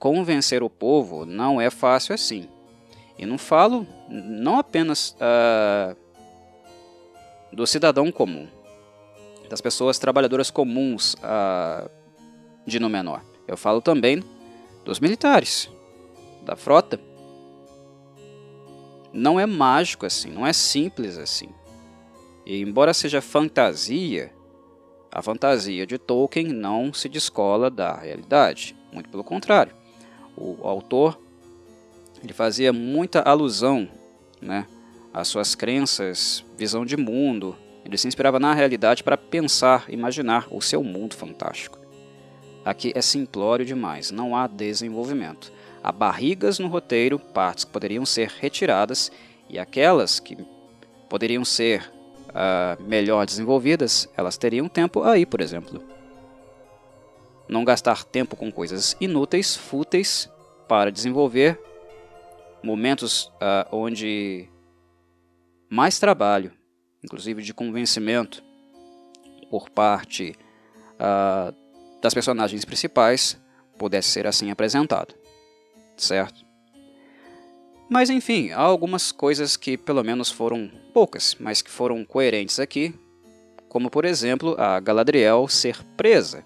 [0.04, 2.50] convencer o povo não é fácil assim.
[3.18, 5.96] E não falo não apenas uh,
[7.54, 8.46] do cidadão comum,
[9.50, 11.90] das pessoas trabalhadoras comuns uh,
[12.68, 13.24] de no menor.
[13.48, 14.22] Eu falo também
[14.84, 15.70] dos militares,
[16.42, 17.00] da frota.
[19.14, 21.48] Não é mágico assim, não é simples assim.
[22.46, 24.34] E embora seja fantasia,
[25.10, 29.82] a fantasia de Tolkien não se descola da realidade, muito pelo contrário
[30.36, 31.18] o autor
[32.24, 33.88] ele fazia muita alusão
[34.42, 34.66] né,
[35.14, 37.56] às suas crenças, visão de mundo.
[37.84, 41.78] Ele se inspirava na realidade para pensar, imaginar o seu mundo fantástico.
[42.64, 45.52] Aqui é simplório demais, não há desenvolvimento.
[45.84, 49.12] Há barrigas no roteiro, partes que poderiam ser retiradas
[49.50, 50.38] e aquelas que
[51.10, 51.92] poderiam ser
[52.30, 55.93] uh, melhor desenvolvidas, elas teriam tempo aí, por exemplo
[57.48, 60.30] não gastar tempo com coisas inúteis, fúteis,
[60.68, 61.60] para desenvolver
[62.64, 64.48] momentos uh, onde
[65.70, 66.52] mais trabalho,
[67.04, 68.44] inclusive de convencimento,
[69.50, 70.36] por parte
[70.96, 71.54] uh,
[72.02, 73.38] das personagens principais,
[73.78, 75.14] pudesse ser assim apresentado,
[75.98, 76.46] certo?
[77.90, 82.96] Mas enfim, há algumas coisas que pelo menos foram poucas, mas que foram coerentes aqui,
[83.68, 86.46] como por exemplo a Galadriel ser presa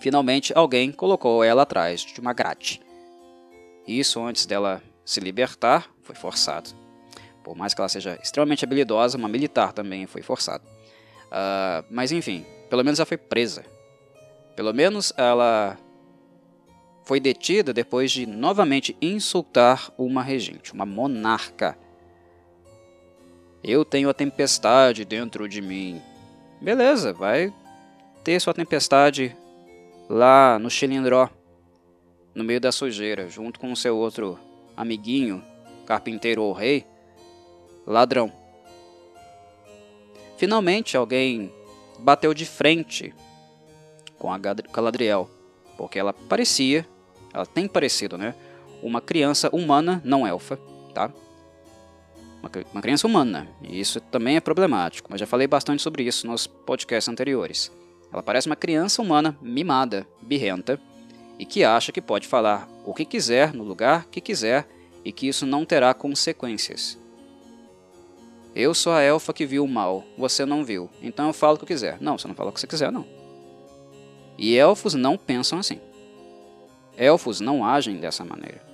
[0.00, 2.80] Finalmente, alguém colocou ela atrás de uma grade.
[3.86, 6.70] Isso antes dela se libertar, foi forçado.
[7.42, 10.62] Por mais que ela seja extremamente habilidosa, uma militar também foi forçada.
[11.26, 13.64] Uh, mas enfim, pelo menos ela foi presa.
[14.54, 15.78] Pelo menos ela
[17.04, 21.78] foi detida depois de novamente insultar uma regente, uma monarca.
[23.64, 26.02] Eu tenho a tempestade dentro de mim.
[26.60, 27.52] Beleza, vai
[28.22, 29.34] ter sua tempestade
[30.08, 31.28] lá no Chilindró,
[32.34, 34.38] no meio da sujeira, junto com o seu outro
[34.76, 35.42] amiguinho,
[35.84, 36.86] carpinteiro ou rei,
[37.86, 38.32] ladrão.
[40.36, 41.52] Finalmente alguém
[41.98, 43.12] bateu de frente
[44.18, 45.28] com a Galadriel,
[45.76, 46.86] porque ela parecia,
[47.32, 48.34] ela tem parecido, né?
[48.82, 50.58] Uma criança humana, não elfa,
[50.94, 51.10] tá?
[52.72, 56.46] Uma criança humana, e isso também é problemático, mas já falei bastante sobre isso nos
[56.46, 57.70] podcasts anteriores.
[58.12, 60.80] Ela parece uma criança humana mimada, birrenta,
[61.38, 64.66] e que acha que pode falar o que quiser no lugar que quiser
[65.04, 66.98] e que isso não terá consequências.
[68.54, 71.60] Eu sou a elfa que viu o mal, você não viu, então eu falo o
[71.60, 71.98] que quiser.
[72.00, 73.06] Não, você não fala o que você quiser, não.
[74.36, 75.80] E elfos não pensam assim.
[76.96, 78.66] Elfos não agem dessa maneira.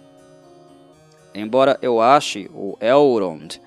[1.34, 3.60] Embora eu ache o Elrond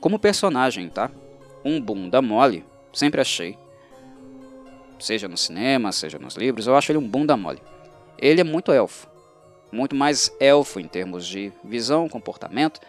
[0.00, 1.10] como personagem, tá?
[1.64, 3.58] Um bunda mole, sempre achei
[5.04, 7.62] seja no cinema, seja nos livros, eu acho ele um bunda mole.
[8.18, 9.06] Ele é muito elfo,
[9.70, 12.80] muito mais elfo em termos de visão, comportamento,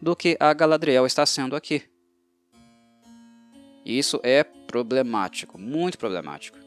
[0.00, 1.82] do que a Galadriel está sendo aqui.
[3.84, 6.58] E isso é problemático, muito problemático.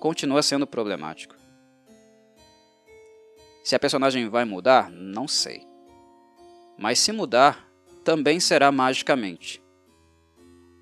[0.00, 1.36] Continua sendo problemático.
[3.62, 5.66] Se a personagem vai mudar, não sei.
[6.78, 7.68] Mas se mudar,
[8.02, 9.62] também será magicamente.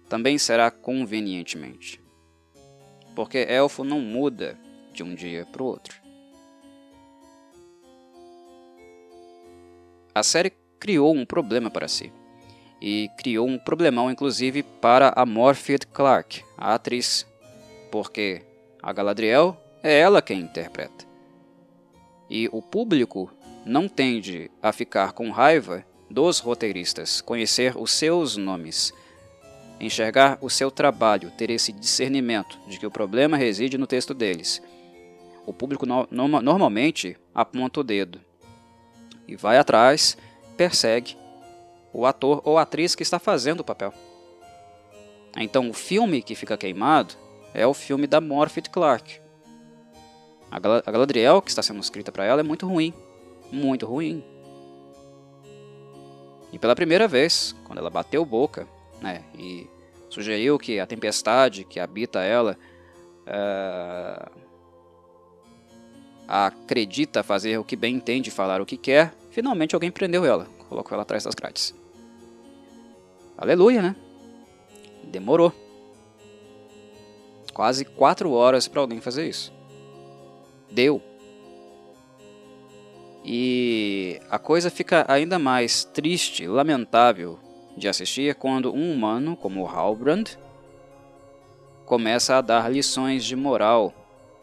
[0.09, 2.06] Também será convenientemente
[3.17, 4.59] porque elfo não muda
[4.93, 6.01] de um dia para o outro.
[10.15, 12.13] A série criou um problema para si,
[12.81, 17.27] e criou um problemão inclusive para a Morpheus Clark, a atriz,
[17.91, 18.43] porque
[18.83, 21.07] a Galadriel é ela quem interpreta.
[22.29, 23.33] E o público
[23.65, 28.93] não tende a ficar com raiva dos roteiristas, conhecer os seus nomes,
[29.81, 34.63] enxergar o seu trabalho, ter esse discernimento de que o problema reside no texto deles.
[35.45, 38.21] O público no, no, normalmente aponta o dedo
[39.29, 40.17] e vai atrás,
[40.57, 41.17] persegue
[41.93, 43.93] o ator ou atriz que está fazendo o papel.
[45.37, 47.15] Então, o filme que fica queimado
[47.53, 49.21] é o filme da Morphet Clark.
[50.51, 52.95] A Galadriel, que está sendo escrita para ela, é muito ruim.
[53.53, 54.25] Muito ruim.
[56.53, 58.67] E pela primeira vez, quando ela bateu boca
[59.01, 59.69] né, e
[60.09, 62.57] sugeriu que a tempestade que habita ela
[63.27, 64.31] uh,
[66.27, 70.95] acredita fazer o que bem entende, falar o que quer, finalmente alguém prendeu ela, colocou
[70.95, 71.75] ela atrás das grades.
[73.37, 73.97] Aleluia, né?
[75.05, 75.53] Demorou.
[77.53, 79.53] Quase quatro horas para alguém fazer isso.
[80.71, 81.03] Deu.
[83.25, 87.39] E a coisa fica ainda mais triste, lamentável
[87.77, 90.39] de assistir quando um humano como Halbrand
[91.85, 93.95] começa a dar lições de moral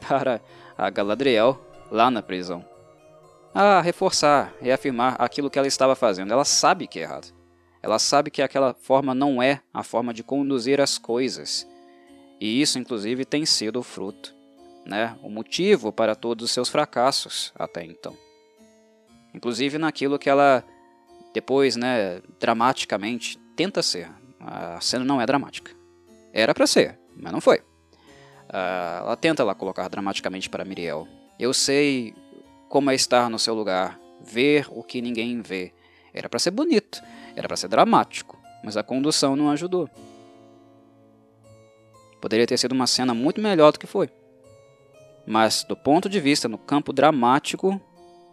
[0.07, 0.41] para
[0.77, 1.59] a Galadriel
[1.91, 2.65] lá na prisão.
[3.53, 6.31] A reforçar, reafirmar aquilo que ela estava fazendo.
[6.31, 7.33] Ela sabe que é errado.
[7.83, 11.67] Ela sabe que aquela forma não é a forma de conduzir as coisas.
[12.39, 14.33] E isso, inclusive, tem sido o fruto,
[14.85, 15.17] né?
[15.21, 18.17] o motivo para todos os seus fracassos até então.
[19.35, 20.63] Inclusive naquilo que ela
[21.33, 24.09] depois, né, dramaticamente, tenta ser.
[24.39, 25.71] A cena não é dramática.
[26.31, 27.57] Era para ser, mas não foi.
[28.49, 31.07] Uh, ela tenta lá colocar dramaticamente para Miriel.
[31.39, 32.13] Eu sei
[32.69, 35.73] como é estar no seu lugar, ver o que ninguém vê.
[36.13, 37.01] Era para ser bonito,
[37.35, 39.89] era para ser dramático, mas a condução não ajudou.
[42.21, 44.09] Poderia ter sido uma cena muito melhor do que foi.
[45.25, 47.81] Mas, do ponto de vista no campo dramático,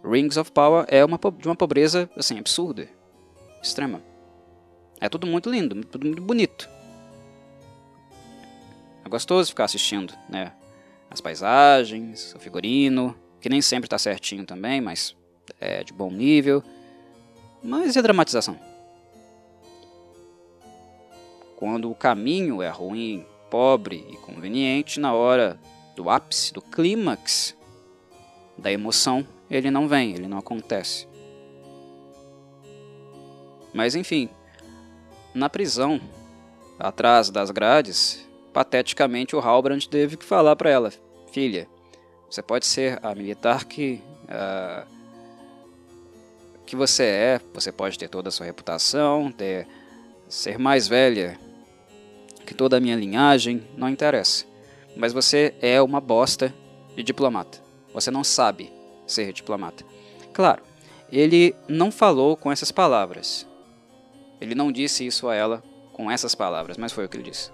[0.03, 2.89] Rings of Power é uma, de uma pobreza assim, absurda,
[3.63, 4.03] extrema.
[5.01, 6.69] É tudo muito lindo, tudo muito bonito.
[9.05, 10.53] É gostoso ficar assistindo, né?
[11.11, 15.17] As paisagens, o figurino, que nem sempre está certinho também, mas
[15.61, 16.63] é de bom nível.
[17.63, 18.59] Mas e a dramatização?
[21.57, 25.59] Quando o caminho é ruim, pobre e conveniente, na hora
[25.95, 27.55] do ápice, do clímax
[28.57, 31.09] da emoção, ele não vem, ele não acontece.
[33.73, 34.29] Mas enfim,
[35.35, 36.01] na prisão,
[36.79, 40.93] atrás das grades, pateticamente o Halbrand teve que falar para ela:
[41.33, 41.69] Filha,
[42.29, 44.03] você pode ser a militar que.
[44.25, 45.01] Uh,
[46.67, 49.67] que você é, você pode ter toda a sua reputação, ter,
[50.29, 51.37] ser mais velha
[52.47, 54.45] que toda a minha linhagem, não interessa.
[54.97, 56.55] Mas você é uma bosta
[56.95, 57.59] de diplomata.
[57.93, 58.73] Você não sabe
[59.11, 59.85] ser diplomata.
[60.33, 60.63] Claro,
[61.11, 63.47] ele não falou com essas palavras.
[64.41, 67.51] Ele não disse isso a ela com essas palavras, mas foi o que ele disse.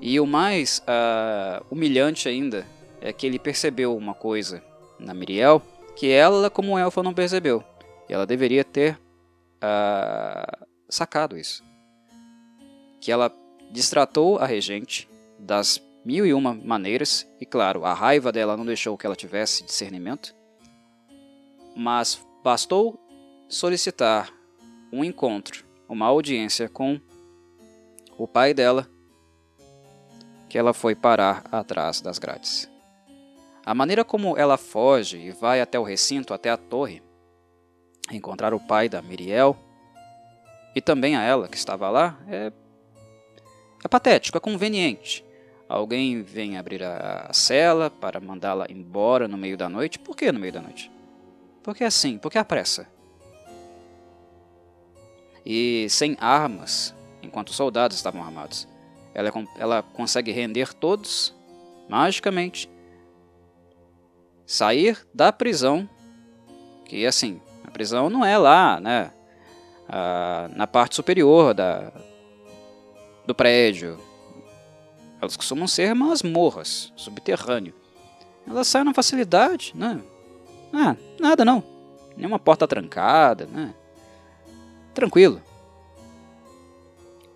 [0.00, 2.66] E o mais uh, humilhante ainda
[3.00, 4.62] é que ele percebeu uma coisa
[4.98, 5.62] na Miriel
[5.96, 7.64] que ela, como elfa, não percebeu.
[8.08, 8.98] E ela deveria ter
[9.56, 11.64] uh, sacado isso.
[13.00, 13.32] Que ela
[13.70, 18.96] distratou a regente das mil e uma maneiras, e claro, a raiva dela não deixou
[18.96, 20.32] que ela tivesse discernimento,
[21.74, 22.96] mas bastou
[23.48, 24.32] solicitar
[24.92, 27.00] um encontro, uma audiência com
[28.16, 28.88] o pai dela,
[30.48, 32.70] que ela foi parar atrás das grades.
[33.64, 37.02] A maneira como ela foge e vai até o recinto, até a torre,
[38.12, 39.56] encontrar o pai da Miriel
[40.72, 42.52] e também a ela que estava lá, é,
[43.84, 45.25] é patético, é conveniente.
[45.68, 49.98] Alguém vem abrir a, cela para mandá-la embora no meio da noite.
[49.98, 50.90] Por que no meio da noite?
[51.62, 52.88] Porque assim, porque a pressa.
[55.44, 58.68] E sem armas, enquanto os soldados estavam armados,
[59.14, 61.34] ela, ela consegue render todos
[61.88, 62.70] magicamente.
[64.46, 65.88] Sair da prisão,
[66.84, 69.12] que assim, a prisão não é lá, né?
[69.88, 71.92] Ah, na parte superior da,
[73.26, 73.98] do prédio,
[75.20, 77.74] elas costumam ser masmorras, subterrâneo.
[78.46, 80.00] Elas saem na facilidade, né?
[80.72, 81.62] Ah, nada não.
[82.16, 83.74] Nenhuma porta trancada, né?
[84.94, 85.42] Tranquilo.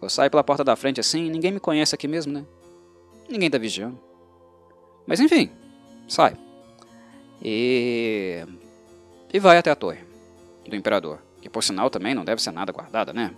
[0.00, 2.44] Eu saio pela porta da frente assim, ninguém me conhece aqui mesmo, né?
[3.28, 3.98] Ninguém tá vigiando.
[5.06, 5.50] Mas enfim,
[6.08, 6.36] sai.
[7.42, 8.44] E.
[9.32, 10.00] E vai até a torre
[10.68, 11.20] do imperador.
[11.40, 13.34] Que por sinal também não deve ser nada guardada, né?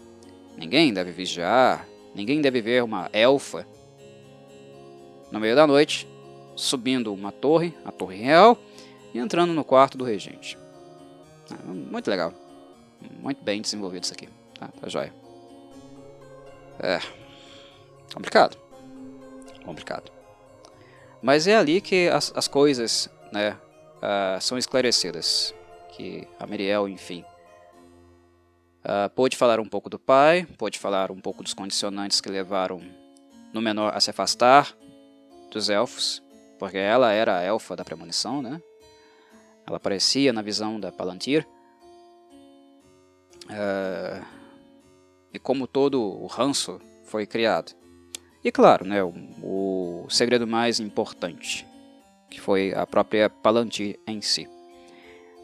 [0.57, 3.66] Ninguém deve vigiar, ninguém deve ver uma elfa
[5.33, 6.07] no meio da noite,
[6.55, 8.57] subindo uma torre, a Torre Real,
[9.14, 10.59] e entrando no quarto do regente.
[11.51, 12.33] Ah, muito legal.
[13.20, 14.28] Muito bem desenvolvido isso aqui.
[14.59, 15.12] Tá, tá joia.
[16.78, 17.01] É.
[18.14, 18.59] Complicado.
[19.64, 20.12] Complicado.
[21.22, 23.57] Mas é ali que as, as coisas né,
[23.97, 25.55] uh, são esclarecidas.
[25.97, 27.24] Que a Miriel, enfim,
[28.83, 32.83] Uh, pôde falar um pouco do pai, pôde falar um pouco dos condicionantes que levaram
[33.55, 34.76] Númenor a se afastar
[35.53, 36.22] dos elfos,
[36.59, 38.61] porque ela era a elfa da premonição, né?
[39.66, 41.46] Ela aparecia na visão da Palantir.
[43.44, 44.24] Uh,
[45.32, 47.72] e como todo o ranço foi criado.
[48.44, 51.66] E claro, né, o, o segredo mais importante,
[52.28, 54.48] que foi a própria Palantir em si.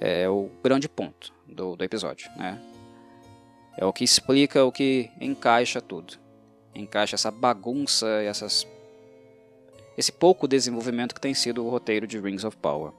[0.01, 2.31] É o grande ponto do, do episódio.
[2.37, 2.61] Né?
[3.77, 6.19] É o que explica, o que encaixa tudo.
[6.75, 8.67] Encaixa essa bagunça, essas,
[9.99, 12.93] esse pouco desenvolvimento que tem sido o roteiro de Rings of Power.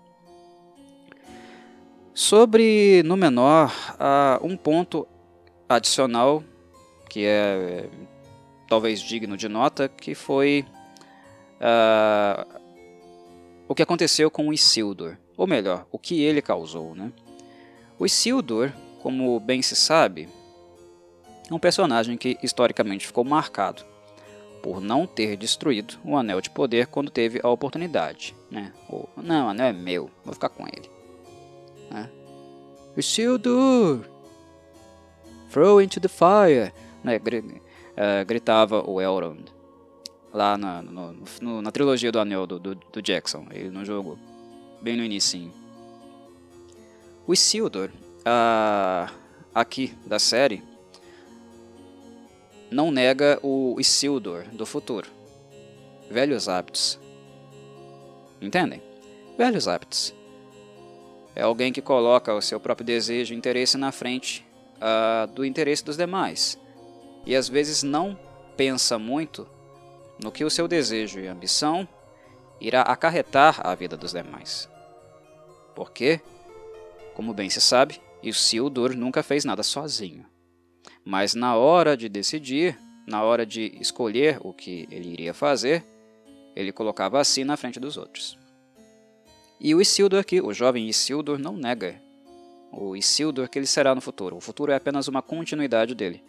[2.13, 5.07] Sobre Númenor, uh, um ponto
[5.69, 6.43] adicional
[7.09, 7.89] que é
[8.67, 10.65] talvez digno de nota, que foi
[11.55, 12.45] uh,
[13.65, 16.93] o que aconteceu com o Isildur, ou melhor, o que ele causou.
[16.93, 17.13] Né?
[17.97, 20.27] O Isildur, como bem se sabe,
[21.49, 23.88] é um personagem que historicamente ficou marcado
[24.61, 28.35] por não ter destruído o Anel de Poder quando teve a oportunidade.
[28.49, 28.73] Né?
[28.87, 30.89] Ou, não, o anel é meu, vou ficar com ele.
[31.89, 32.09] Né?
[32.97, 34.05] Isildur!
[35.51, 36.73] Throw into the fire!
[37.03, 37.17] Né?
[37.17, 39.45] Uh, gritava o Elrond
[40.33, 44.17] lá na, no, no, na trilogia do Anel do, do, do, Jackson, ele no jogo,
[44.81, 45.51] bem no início.
[47.25, 47.89] O Isildur,
[48.19, 49.11] uh,
[49.53, 50.63] aqui da série,
[52.71, 55.09] não nega o Isildur do futuro.
[56.09, 56.99] Velhos hábitos.
[58.41, 58.81] Entendem?
[59.37, 60.13] Velhos hábitos.
[61.35, 64.45] É alguém que coloca o seu próprio desejo e interesse na frente
[64.75, 66.59] uh, do interesse dos demais.
[67.25, 68.17] E às vezes não
[68.57, 69.47] pensa muito
[70.21, 71.87] no que o seu desejo e ambição
[72.59, 74.69] irá acarretar à vida dos demais.
[75.75, 76.19] Porque,
[77.13, 80.25] como bem se sabe, Isildur nunca fez nada sozinho.
[81.09, 85.83] Mas na hora de decidir, na hora de escolher o que ele iria fazer,
[86.55, 88.37] ele colocava assim na frente dos outros.
[89.59, 91.99] E o Isildur aqui, o jovem Isildur, não nega
[92.71, 94.37] o Isildur que ele será no futuro.
[94.37, 96.23] O futuro é apenas uma continuidade dele,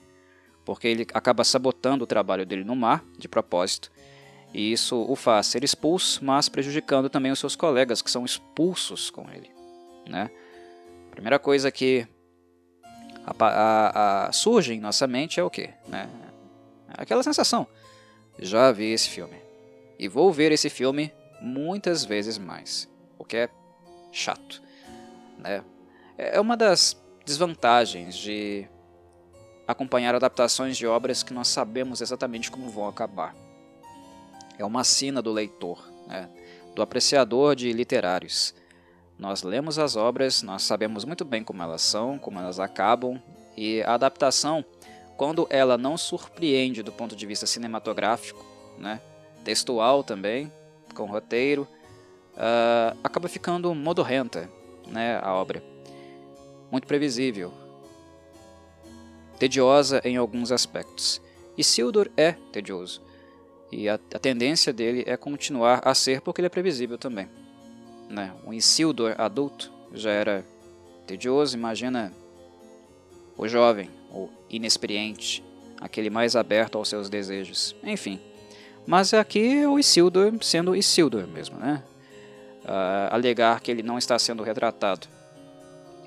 [0.65, 3.93] porque ele acaba sabotando o trabalho dele no mar, de propósito,
[4.55, 9.11] e isso o faz ser expulso, mas prejudicando também os seus colegas que são expulsos
[9.11, 9.51] com ele.
[10.09, 10.31] Né?
[11.09, 12.09] A primeira coisa que
[13.39, 15.71] a, a, a, surge em nossa mente é o que?
[15.87, 16.09] Né?
[16.89, 17.67] Aquela sensação.
[18.39, 19.37] Já vi esse filme.
[19.99, 22.89] E vou ver esse filme muitas vezes mais.
[23.19, 23.49] O que é
[24.13, 24.63] chato.
[25.39, 25.63] Né?
[26.17, 28.67] É uma das desvantagens de
[29.67, 33.35] acompanhar adaptações de obras que nós sabemos exatamente como vão acabar.
[34.59, 36.29] É uma sina do leitor, né?
[36.75, 38.55] do apreciador de literários.
[39.21, 43.21] Nós lemos as obras, nós sabemos muito bem como elas são, como elas acabam,
[43.55, 44.65] e a adaptação,
[45.15, 48.43] quando ela não surpreende do ponto de vista cinematográfico,
[48.79, 48.99] né,
[49.45, 50.51] textual também,
[50.95, 51.69] com roteiro,
[52.33, 54.49] uh, acaba ficando modorrenta
[54.89, 55.63] né, a obra.
[56.73, 57.53] Muito previsível.
[59.39, 61.21] Tediosa em alguns aspectos.
[61.59, 63.03] E Sildur é tedioso.
[63.71, 67.29] E a, a tendência dele é continuar a ser porque ele é previsível também
[68.11, 70.45] né, um Isildur adulto já era
[71.07, 72.13] tedioso, imagina
[73.37, 75.43] o jovem, o inexperiente,
[75.81, 77.75] aquele mais aberto aos seus desejos.
[77.83, 78.21] Enfim,
[78.87, 81.83] mas aqui é o Isildur sendo Isildur mesmo, né?
[82.65, 85.09] Uh, alegar que ele não está sendo retratado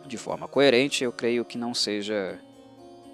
[0.05, 2.39] de forma coerente, eu creio que não seja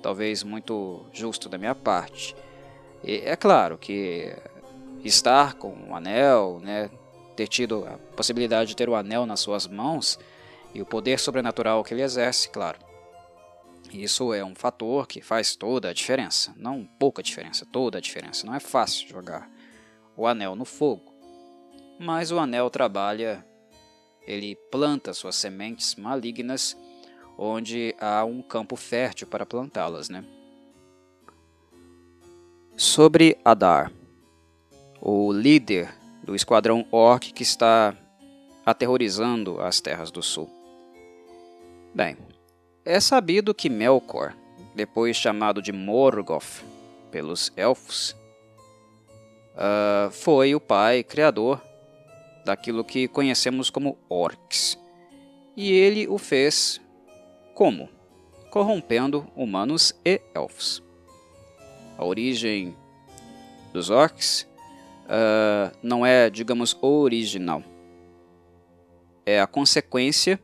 [0.02, 2.36] talvez muito justo da minha parte.
[3.04, 4.36] E é claro que
[5.04, 6.90] estar com o anel, né,
[7.40, 10.20] ter tido a possibilidade de ter o anel nas suas mãos
[10.74, 12.78] e o poder sobrenatural que ele exerce, claro.
[13.94, 18.46] Isso é um fator que faz toda a diferença, não pouca diferença, toda a diferença.
[18.46, 19.50] Não é fácil jogar
[20.18, 21.14] o anel no fogo,
[21.98, 23.46] mas o anel trabalha,
[24.28, 26.76] ele planta suas sementes malignas
[27.38, 30.26] onde há um campo fértil para plantá-las, né?
[32.76, 33.94] Sobre Adar,
[35.02, 35.99] o líder
[36.30, 37.96] do esquadrão Orc que está
[38.64, 40.48] aterrorizando as terras do sul.
[41.92, 42.16] Bem,
[42.86, 44.36] é sabido que Melkor,
[44.76, 46.64] depois chamado de Morgoth
[47.10, 48.16] pelos elfos,
[49.56, 51.60] uh, foi o pai criador
[52.46, 54.78] daquilo que conhecemos como orcs.
[55.58, 56.80] E ele o fez
[57.56, 57.90] como?
[58.52, 60.84] Corrompendo humanos e elfos.
[61.98, 62.78] A origem
[63.74, 64.48] dos orcs
[65.10, 67.64] uh, não é, digamos, original.
[69.26, 70.40] É a consequência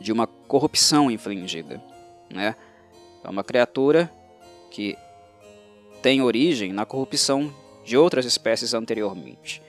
[0.00, 1.82] de uma corrupção infligida.
[2.30, 2.56] Né?
[3.22, 4.10] É uma criatura
[4.70, 4.96] que
[6.00, 7.52] tem origem na corrupção
[7.84, 9.62] de outras espécies anteriormente.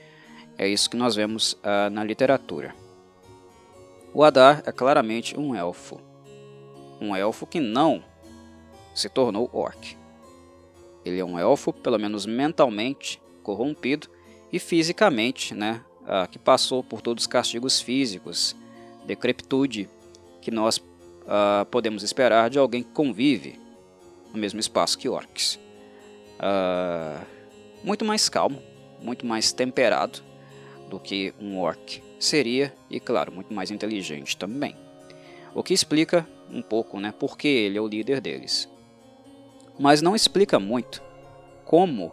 [0.56, 2.74] É isso que nós vemos uh, na literatura.
[4.12, 6.00] O Adar é claramente um elfo.
[7.00, 8.02] Um elfo que não
[8.94, 9.96] se tornou orc.
[11.04, 14.08] Ele é um elfo, pelo menos mentalmente, corrompido
[14.52, 18.56] e fisicamente, né, uh, que passou por todos os castigos físicos,
[19.06, 19.88] decrepitude
[20.40, 23.60] que nós uh, podemos esperar de alguém que convive
[24.32, 25.58] no mesmo espaço que orcs.
[26.40, 27.24] Uh,
[27.84, 28.60] muito mais calmo,
[29.00, 30.20] muito mais temperado
[30.88, 34.74] do que um orc seria, e claro, muito mais inteligente também.
[35.54, 38.68] O que explica um pouco né, por que ele é o líder deles.
[39.78, 41.02] Mas não explica muito
[41.64, 42.12] como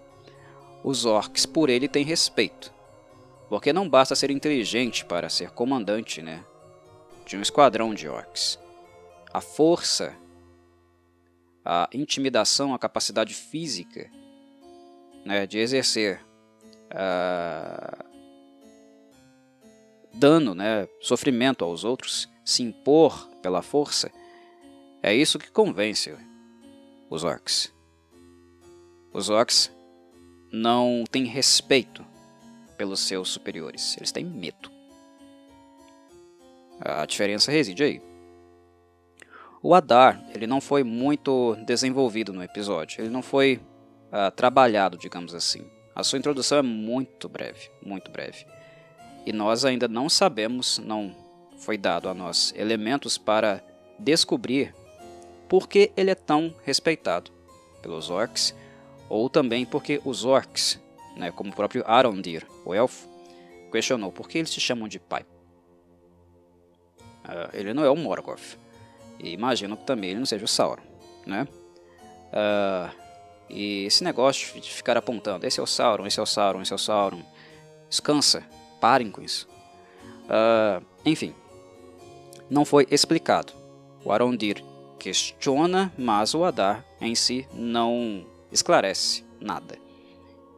[0.84, 2.74] os orcs por ele têm respeito.
[3.50, 6.44] Porque não basta ser inteligente para ser comandante né,
[7.26, 8.58] de um esquadrão de orcs.
[9.34, 10.16] A força
[11.64, 14.10] a intimidação, a capacidade física
[15.24, 16.26] né, de exercer
[16.92, 18.04] uh,
[20.14, 24.12] dano, né, sofrimento aos outros, se impor pela força,
[25.04, 26.16] é isso que convence
[27.10, 27.74] os orcs.
[29.14, 29.72] Os orcs
[30.52, 32.06] não têm respeito
[32.78, 34.70] pelos seus superiores, eles têm medo.
[36.80, 38.02] A diferença reside aí.
[39.62, 43.62] O Adar, ele não foi muito desenvolvido no episódio, ele não foi
[44.08, 45.64] uh, trabalhado, digamos assim.
[45.96, 48.46] A sua introdução é muito breve, muito breve.
[49.24, 51.16] E nós ainda não sabemos, não
[51.58, 53.64] foi dado a nós elementos para
[54.00, 54.74] descobrir
[55.48, 57.30] por que ele é tão respeitado
[57.84, 58.56] pelos orcs,
[59.12, 60.80] ou também porque os orcs,
[61.18, 63.10] né, como o próprio Arondir, o elfo,
[63.70, 65.26] questionou por que eles se chamam de pai.
[67.26, 68.58] Uh, ele não é o Morgoth.
[69.20, 70.82] E imagino que também ele não seja o Sauron,
[71.26, 71.46] né?
[72.32, 72.96] Uh,
[73.50, 76.72] e esse negócio de ficar apontando, esse é o Sauron, esse é o Sauron, esse
[76.72, 77.22] é o Sauron,
[77.90, 78.46] descansa,
[78.80, 79.46] parem com isso.
[80.24, 81.36] Uh, enfim,
[82.50, 83.52] não foi explicado.
[84.06, 84.64] O Arondir
[84.98, 89.78] questiona, mas o Adar em si não esclarece nada.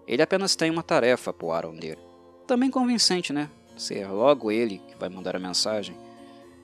[0.07, 1.97] Ele apenas tem uma tarefa para o Arondir.
[2.45, 3.49] Também convincente, né?
[3.77, 5.95] Ser logo ele que vai mandar a mensagem.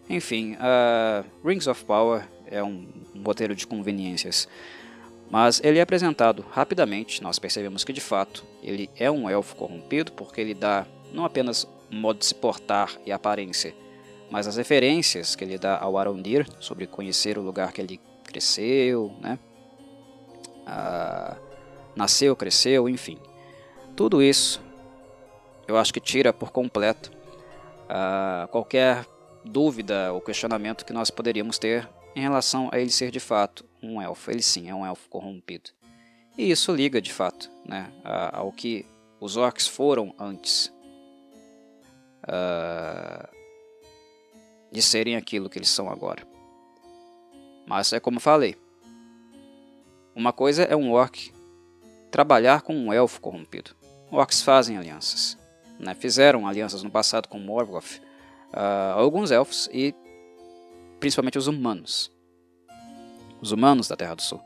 [0.10, 0.58] Enfim,
[1.44, 4.48] Rings of Power é um, um roteiro de conveniências.
[5.30, 10.12] Mas ele é apresentado rapidamente, nós percebemos que de fato ele é um elfo corrompido,
[10.14, 13.74] porque ele dá não apenas modo de se portar e aparência,
[14.32, 19.14] mas as referências que ele dá ao Arondir sobre conhecer o lugar que ele cresceu,
[19.22, 19.38] né?
[20.72, 21.36] Ah,
[21.96, 23.18] nasceu, cresceu, enfim.
[23.96, 24.62] Tudo isso
[25.68, 27.12] eu acho que tira por completo
[27.90, 29.06] ah, qualquer
[29.44, 34.00] dúvida ou questionamento que nós poderíamos ter em relação a ele ser de fato um
[34.00, 34.30] elfo.
[34.30, 35.72] Ele sim é um elfo corrompido.
[36.38, 37.92] E isso liga de fato né,
[38.32, 38.86] ao que
[39.20, 40.72] os orcs foram antes
[42.24, 43.28] uh,
[44.72, 46.26] de serem aquilo que eles são agora.
[47.68, 48.56] Mas é como falei:
[50.20, 51.34] uma coisa é um orc
[52.12, 53.72] trabalhar com um elfo corrompido.
[54.12, 55.38] Orcs fazem alianças.
[55.80, 55.96] Né?
[55.96, 58.02] Fizeram alianças no passado com Morgoth
[58.54, 59.96] uh, alguns elfos e
[61.00, 62.12] principalmente os humanos.
[63.40, 64.42] Os humanos da Terra do Sul.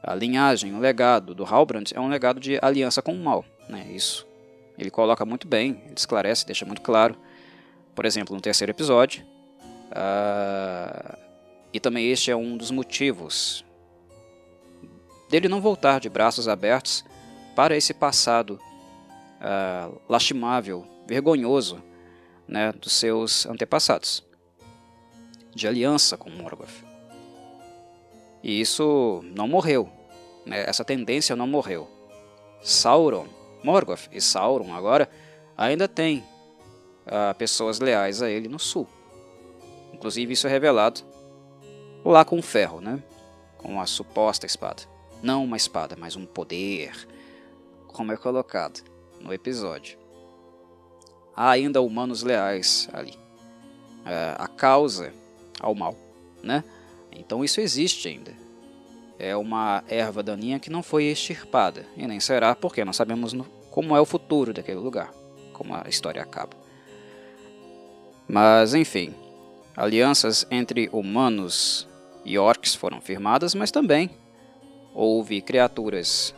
[0.00, 3.44] A linhagem, o legado do Halbrand é um legado de aliança com o mal.
[3.68, 3.88] Né?
[3.90, 4.24] Isso
[4.78, 7.16] ele coloca muito bem, ele esclarece, deixa muito claro.
[7.96, 9.24] Por exemplo, no terceiro episódio.
[9.90, 11.18] Uh,
[11.72, 13.64] e também este é um dos motivos
[15.30, 17.04] dele não voltar de braços abertos
[17.54, 18.60] para esse passado
[19.40, 21.82] uh, lastimável, vergonhoso
[22.46, 24.24] né, dos seus antepassados,
[25.54, 26.84] de aliança com Morgoth.
[28.42, 29.88] E isso não morreu,
[30.44, 31.88] né, essa tendência não morreu.
[32.60, 33.26] Sauron,
[33.62, 35.08] Morgoth e Sauron agora
[35.56, 36.24] ainda têm
[37.06, 38.88] uh, pessoas leais a ele no sul.
[39.92, 41.02] Inclusive isso é revelado
[42.04, 43.02] lá com o ferro, né?
[43.58, 44.89] com a suposta espada.
[45.22, 46.92] Não uma espada, mas um poder,
[47.88, 48.82] como é colocado
[49.20, 50.00] no episódio
[51.40, 53.14] há ainda humanos leais ali.
[54.04, 55.10] É, a causa
[55.58, 55.96] ao mal,
[56.42, 56.62] né?
[57.10, 58.34] Então isso existe ainda.
[59.18, 63.44] É uma erva daninha que não foi extirpada e nem será porque nós sabemos no,
[63.70, 65.12] como é o futuro daquele lugar,
[65.54, 66.54] como a história acaba.
[68.28, 69.14] Mas enfim,
[69.74, 71.88] alianças entre humanos
[72.22, 74.10] e orcs foram firmadas, mas também
[74.94, 76.34] houve criaturas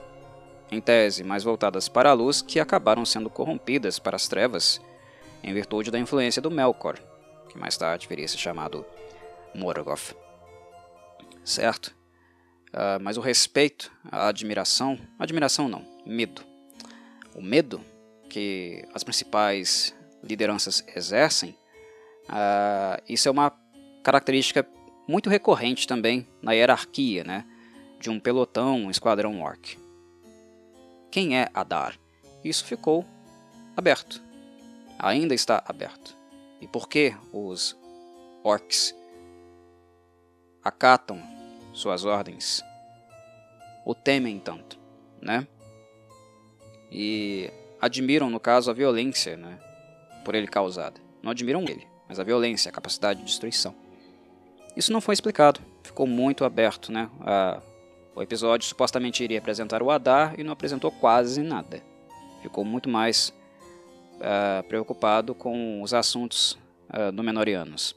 [0.71, 4.81] em tese mais voltadas para a luz, que acabaram sendo corrompidas para as trevas
[5.43, 6.99] em virtude da influência do Melkor,
[7.49, 8.85] que mais tarde viria a ser chamado
[9.55, 10.17] Morgoth.
[11.45, 11.95] Certo?
[12.73, 16.43] uh, mas o respeito, a admiração, admiração não, medo.
[17.35, 17.81] O medo
[18.29, 21.51] que as principais lideranças exercem,
[22.29, 23.53] uh, isso é uma
[24.03, 24.67] característica
[25.09, 27.45] muito recorrente também na hierarquia né,
[28.03, 29.79] de um pelotão, um esquadrão orc.
[31.11, 31.97] Quem é Adar?
[32.45, 33.07] Isso ficou
[33.77, 34.21] aberto.
[34.99, 36.17] Ainda está aberto.
[36.61, 37.77] E por que os
[38.43, 38.95] orcs
[40.65, 41.23] acatam
[41.73, 42.63] suas ordens,
[43.85, 44.79] o temem tanto,
[45.21, 45.47] né?
[46.91, 47.51] E
[47.81, 49.59] admiram, no caso, a violência, né?
[50.25, 51.01] Por ele causada.
[51.23, 53.75] Não admiram ele, mas a violência, a capacidade de destruição.
[54.77, 57.09] Isso não foi explicado, ficou muito aberto, né?
[58.15, 61.83] O episódio supostamente iria apresentar o Adar e não apresentou quase nada.
[62.43, 63.33] Ficou muito mais
[64.17, 66.59] uh, preocupado com os assuntos
[66.91, 67.97] uh, Númenóreanos.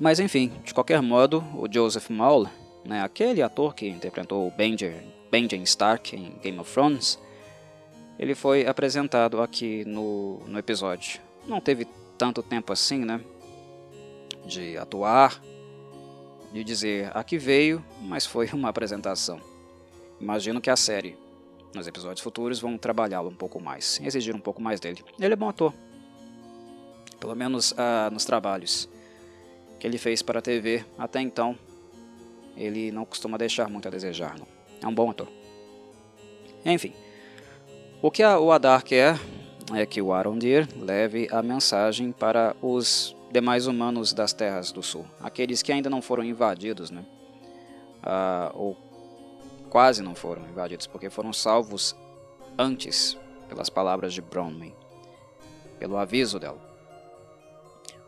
[0.00, 2.48] Mas enfim, de qualquer modo, o Joseph Maul,
[2.84, 7.18] né, aquele ator que interpretou Benjen, Benjen Stark em Game of Thrones,
[8.18, 11.20] ele foi apresentado aqui no, no episódio.
[11.46, 11.86] Não teve
[12.18, 13.20] tanto tempo assim, né?
[14.44, 15.40] De atuar,
[16.52, 19.40] de dizer a que veio, mas foi uma apresentação.
[20.20, 21.16] Imagino que a série,
[21.74, 25.02] nos episódios futuros, vão trabalhá-lo um pouco mais, exigir um pouco mais dele.
[25.18, 25.72] Ele é bom ator,
[27.18, 28.88] pelo menos uh, nos trabalhos
[29.80, 31.58] que ele fez para a TV até então,
[32.56, 34.38] ele não costuma deixar muito a desejar.
[34.38, 34.46] Não.
[34.80, 35.28] É um bom ator.
[36.64, 36.92] Enfim,
[38.00, 39.18] o que a, o Adar quer
[39.74, 45.06] é que o Arondir leve a mensagem para os demais humanos das Terras do Sul,
[45.20, 47.04] aqueles que ainda não foram invadidos, né?
[48.02, 48.76] Ah, ou
[49.70, 51.96] quase não foram invadidos, porque foram salvos
[52.58, 53.16] antes
[53.48, 54.74] pelas palavras de Bronwyn,
[55.78, 56.70] pelo aviso dela.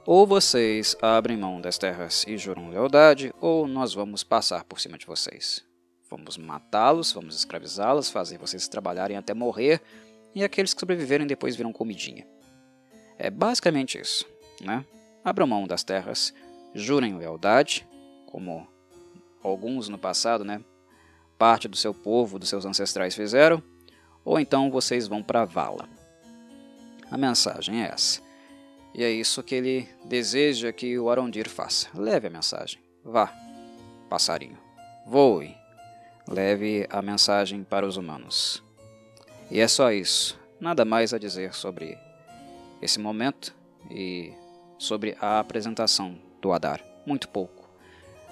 [0.06, 4.98] Ou vocês abrem mão das terras e juram lealdade, ou nós vamos passar por cima
[4.98, 5.64] de vocês.
[6.10, 9.80] Vamos matá-los, vamos escravizá-los, fazer vocês trabalharem até morrer,
[10.34, 12.26] e aqueles que sobreviverem depois viram comidinha.
[13.16, 14.26] É basicamente isso,
[14.60, 14.84] né?
[15.24, 16.34] Abram mão das terras,
[16.74, 17.86] jurem lealdade,
[18.26, 18.68] como
[19.42, 20.62] alguns no passado, né?
[21.38, 23.62] Parte do seu povo, dos seus ancestrais fizeram,
[24.24, 25.88] ou então vocês vão para a vala.
[27.10, 28.20] A mensagem é essa.
[28.94, 31.88] E é isso que ele deseja que o Arondir faça.
[31.94, 32.80] Leve a mensagem.
[33.04, 33.32] Vá,
[34.08, 34.58] passarinho.
[35.06, 35.54] Voe.
[36.28, 38.62] Leve a mensagem para os humanos.
[39.50, 40.38] E é só isso.
[40.60, 41.98] Nada mais a dizer sobre
[42.80, 43.54] esse momento
[43.90, 44.32] e
[44.78, 46.80] sobre a apresentação do Adar.
[47.06, 47.68] Muito pouco.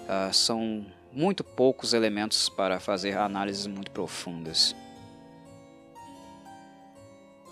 [0.00, 4.74] Uh, são muito poucos elementos para fazer análises muito profundas.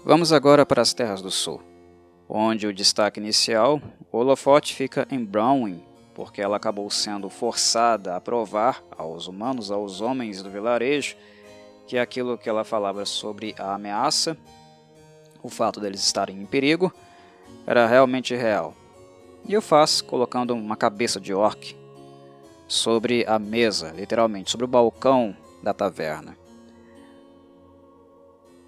[0.05, 1.63] Vamos agora para as Terras do Sul
[2.33, 3.83] onde o destaque inicial,
[4.13, 5.83] o holofote fica em Browning,
[6.15, 11.17] porque ela acabou sendo forçada a provar aos humanos, aos homens do vilarejo,
[11.89, 14.39] que aquilo que ela falava sobre a ameaça,
[15.43, 16.93] o fato deles estarem em perigo,
[17.67, 18.77] era realmente real.
[19.47, 21.77] E o faz colocando uma cabeça de orc
[22.69, 26.37] sobre a mesa, literalmente, sobre o balcão da taverna.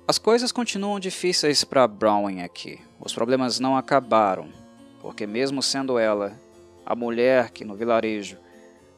[0.07, 2.81] As coisas continuam difíceis para Browning aqui.
[3.01, 4.49] Os problemas não acabaram,
[5.01, 6.39] porque, mesmo sendo ela
[6.85, 8.37] a mulher que no vilarejo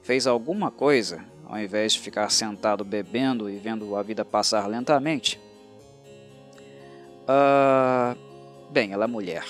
[0.03, 5.39] fez alguma coisa, ao invés de ficar sentado bebendo e vendo a vida passar lentamente,
[7.29, 8.19] uh,
[8.71, 9.45] bem, ela é mulher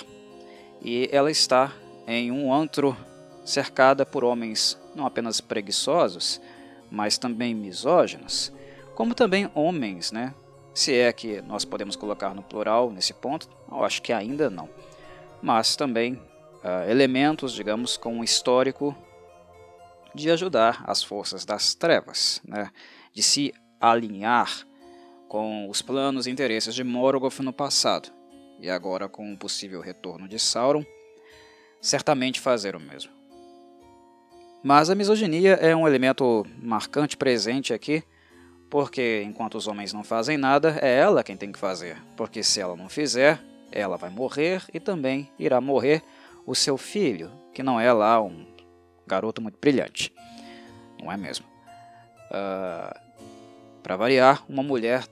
[0.81, 1.73] e ela está
[2.07, 2.95] em um antro
[3.43, 6.41] cercada por homens não apenas preguiçosos,
[6.89, 8.51] mas também misóginos,
[8.95, 10.33] como também homens, né,
[10.75, 14.69] se é que nós podemos colocar no plural nesse ponto, eu acho que ainda não.
[15.41, 18.95] Mas também uh, elementos, digamos, com um histórico
[20.13, 22.69] de ajudar as forças das trevas, né?
[23.13, 24.67] de se alinhar
[25.29, 28.09] com os planos e interesses de Morgoth no passado,
[28.59, 30.83] e agora com o possível retorno de Sauron,
[31.85, 33.11] certamente fazer o mesmo.
[34.63, 38.03] Mas a misoginia é um elemento marcante presente aqui,
[38.71, 42.01] porque enquanto os homens não fazem nada, é ela quem tem que fazer.
[42.17, 43.39] Porque se ela não fizer,
[43.71, 46.01] ela vai morrer e também irá morrer
[46.43, 48.47] o seu filho, que não é lá um
[49.05, 50.11] garoto muito brilhante.
[50.99, 51.45] Não é mesmo?
[51.45, 53.01] Uh, ah,
[53.83, 55.05] Para variar, uma mulher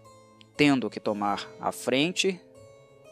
[0.58, 2.42] tendo que tomar a frente,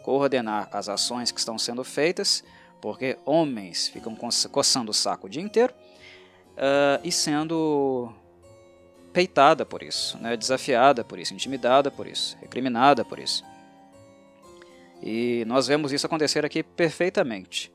[0.01, 2.43] coordenar as ações que estão sendo feitas,
[2.81, 4.17] porque homens ficam
[4.51, 5.73] coçando o saco o dia inteiro,
[6.53, 8.11] uh, e sendo
[9.13, 10.35] peitada por isso, né?
[10.35, 13.43] desafiada por isso, intimidada por isso, recriminada por isso.
[15.01, 17.71] E nós vemos isso acontecer aqui perfeitamente.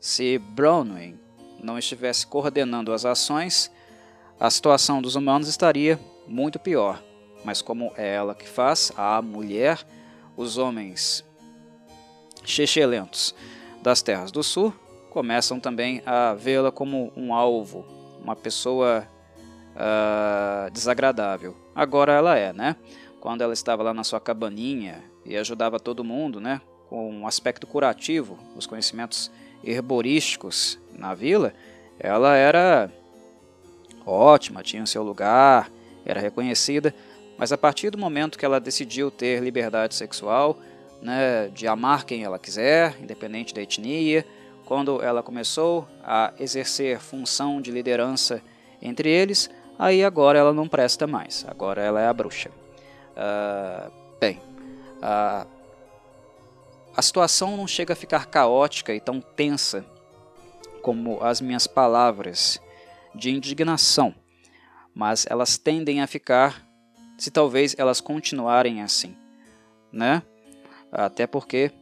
[0.00, 1.18] Se Bronwyn
[1.62, 3.70] não estivesse coordenando as ações,
[4.38, 7.02] a situação dos humanos estaria muito pior.
[7.42, 9.86] Mas como é ela que faz, a mulher,
[10.36, 11.24] os homens
[12.44, 13.34] chechelentos
[13.84, 14.72] das terras do sul
[15.10, 17.84] começam também a vê-la como um alvo,
[18.18, 19.06] uma pessoa
[19.76, 21.54] uh, desagradável.
[21.74, 22.76] Agora ela é, né?
[23.20, 26.62] Quando ela estava lá na sua cabaninha e ajudava todo mundo, né?
[26.88, 29.30] Com um aspecto curativo, os conhecimentos
[29.62, 31.52] herborísticos na vila,
[31.98, 32.90] ela era
[34.06, 35.70] ótima, tinha seu lugar,
[36.06, 36.94] era reconhecida,
[37.36, 40.58] mas a partir do momento que ela decidiu ter liberdade sexual,
[41.04, 44.26] né, de amar quem ela quiser, independente da etnia,
[44.64, 48.42] quando ela começou a exercer função de liderança
[48.80, 52.50] entre eles, aí agora ela não presta mais, agora ela é a bruxa.
[53.10, 54.40] Uh, bem,
[54.96, 55.46] uh,
[56.96, 59.84] a situação não chega a ficar caótica e tão tensa
[60.80, 62.58] como as minhas palavras
[63.14, 64.14] de indignação,
[64.94, 66.66] mas elas tendem a ficar
[67.18, 69.14] se talvez elas continuarem assim,
[69.92, 70.22] né?
[70.94, 71.72] Até porque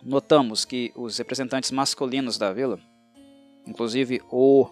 [0.00, 2.78] notamos que os representantes masculinos da vila,
[3.66, 4.68] inclusive o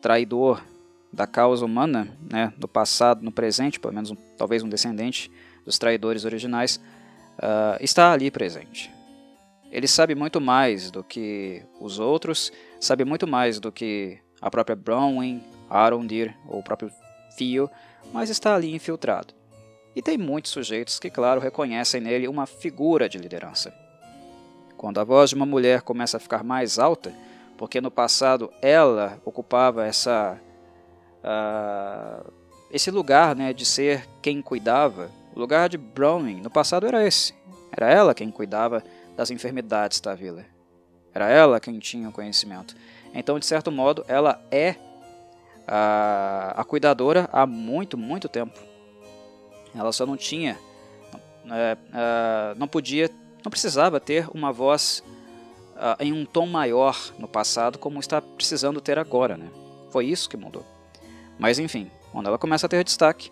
[0.00, 0.64] traidor
[1.12, 5.30] da causa humana, né, no passado, no presente, pelo menos um, talvez um descendente
[5.64, 6.80] dos traidores originais,
[7.38, 8.90] uh, está ali presente.
[9.70, 12.50] Ele sabe muito mais do que os outros,
[12.80, 16.90] sabe muito mais do que a própria Bronwyn, Arondir ou o próprio
[17.36, 17.68] Fio,
[18.12, 19.34] mas está ali infiltrado.
[19.94, 23.72] E tem muitos sujeitos que, claro, reconhecem nele uma figura de liderança.
[24.76, 27.14] Quando a voz de uma mulher começa a ficar mais alta,
[27.56, 30.38] porque no passado ela ocupava essa
[31.22, 32.32] uh,
[32.70, 35.10] esse lugar né, de ser quem cuidava.
[35.34, 37.32] O lugar de Browning no passado era esse.
[37.70, 38.82] Era ela quem cuidava
[39.16, 40.44] das enfermidades da vila.
[41.14, 42.74] Era ela quem tinha o conhecimento.
[43.14, 44.74] Então, de certo modo, ela é
[45.68, 48.58] a, a cuidadora há muito, muito tempo.
[49.74, 50.58] Ela só não tinha,
[51.50, 53.10] é, é, não podia,
[53.44, 55.02] não precisava ter uma voz
[55.98, 59.36] em um tom maior no passado, como está precisando ter agora.
[59.36, 59.48] Né?
[59.90, 60.64] Foi isso que mudou.
[61.38, 63.30] Mas enfim, quando ela começa a ter destaque,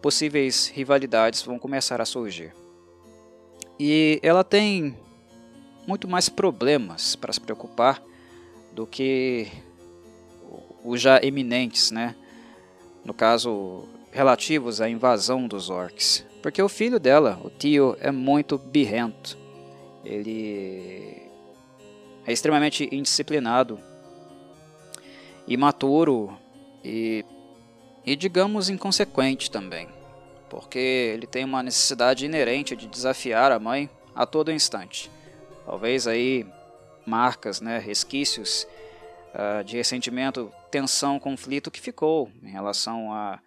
[0.00, 2.54] possíveis rivalidades vão começar a surgir.
[3.78, 4.96] E ela tem
[5.86, 8.02] muito mais problemas para se preocupar
[8.72, 9.50] do que
[10.84, 12.14] os já eminentes, né?
[13.04, 13.84] No caso,
[14.14, 16.24] relativos à invasão dos orcs.
[16.40, 19.36] Porque o filho dela, o tio, é muito birrento.
[20.04, 21.28] Ele
[22.24, 23.78] é extremamente indisciplinado,
[25.48, 26.38] imaturo
[26.84, 27.24] e,
[28.06, 29.88] e digamos inconsequente também,
[30.48, 35.10] porque ele tem uma necessidade inerente de desafiar a mãe a todo instante.
[35.66, 36.46] Talvez aí
[37.04, 38.66] marcas, né, resquícios
[39.34, 43.40] uh, de ressentimento, tensão, conflito que ficou em relação a,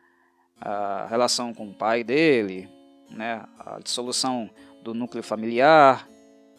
[0.61, 2.69] a, relação com o pai dele,
[3.09, 4.49] né, a dissolução
[4.83, 6.07] do núcleo familiar,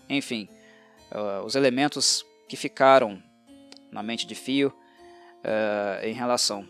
[0.09, 0.49] enfim,
[1.13, 3.23] uh, os elementos que ficaram
[3.91, 6.67] na mente de Fio uh, em relação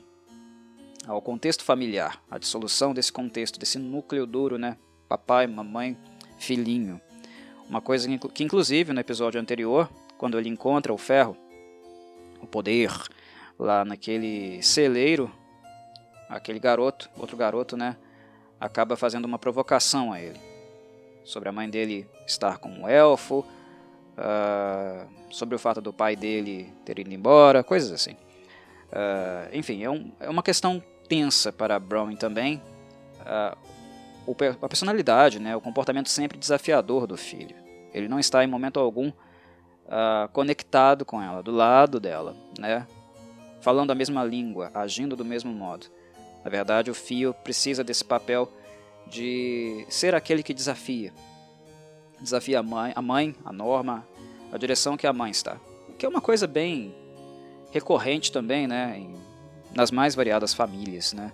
[1.07, 4.77] ao contexto familiar, a dissolução desse contexto, desse núcleo duro, né?
[5.09, 5.97] Papai, mamãe,
[6.39, 7.01] filhinho.
[7.69, 11.37] Uma coisa que, inclusive, no episódio anterior, quando ele encontra o ferro,
[12.43, 12.91] o poder,
[13.59, 15.31] lá naquele celeiro,
[16.29, 17.97] aquele garoto, outro garoto, né?
[18.61, 20.39] Acaba fazendo uma provocação a ele.
[21.25, 23.45] Sobre a mãe dele estar com um elfo,
[24.19, 28.17] uh, sobre o fato do pai dele ter ido embora, coisas assim.
[28.91, 32.63] Uh, enfim, é, um, é, uma questão tensa para Browning também.
[33.21, 33.79] Uh,
[34.61, 37.57] a personalidade, né, o comportamento sempre desafiador do filho.
[37.95, 39.11] Ele não está em momento algum
[40.35, 42.87] conectado com ela, do lado dela, né,
[43.63, 45.87] falando a mesma língua, agindo do mesmo modo.
[46.45, 48.51] Na verdade, o Fio precisa desse papel
[49.07, 51.13] de ser aquele que desafia.
[52.21, 54.07] Desafia a mãe, a, mãe, a norma,
[54.53, 55.57] a direção que a mãe está.
[55.99, 56.95] Que é uma coisa bem
[57.71, 59.07] recorrente também, né,
[59.75, 61.33] nas mais variadas famílias, né,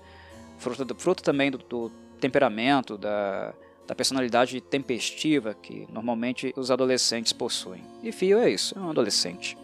[0.58, 1.90] fruto, do, fruto também do, do
[2.20, 3.54] temperamento, da,
[3.86, 7.82] da personalidade tempestiva que normalmente os adolescentes possuem.
[8.02, 9.56] E Fio é isso, é um adolescente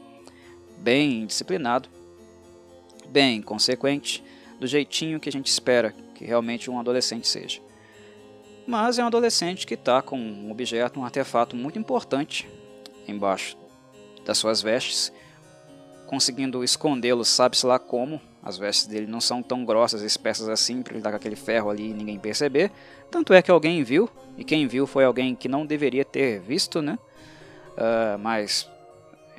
[0.78, 1.88] bem disciplinado,
[3.09, 4.22] bem consequente,
[4.61, 7.61] do jeitinho que a gente espera que realmente um adolescente seja.
[8.66, 12.48] Mas é um adolescente que está com um objeto, um artefato muito importante
[13.08, 13.56] embaixo
[14.24, 15.12] das suas vestes
[16.11, 18.20] conseguindo escondê-lo, sabe-se lá como.
[18.42, 21.36] As vestes dele não são tão grossas e espessas assim para ele dar com aquele
[21.36, 22.72] ferro ali e ninguém perceber.
[23.08, 26.82] Tanto é que alguém viu, e quem viu foi alguém que não deveria ter visto,
[26.82, 26.98] né?
[27.76, 28.68] Uh, mas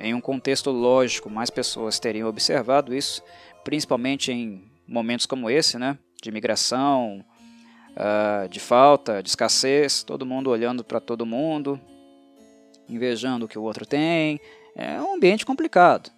[0.00, 3.22] em um contexto lógico, mais pessoas teriam observado isso,
[3.62, 5.98] principalmente em momentos como esse, né?
[6.22, 7.24] De migração,
[7.92, 11.80] uh, de falta, de escassez, todo mundo olhando para todo mundo,
[12.88, 14.38] invejando o que o outro tem.
[14.76, 16.10] É um ambiente complicado.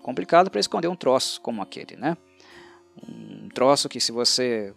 [0.00, 2.16] Complicado para esconder um troço como aquele, né?
[3.06, 4.72] Um troço que se você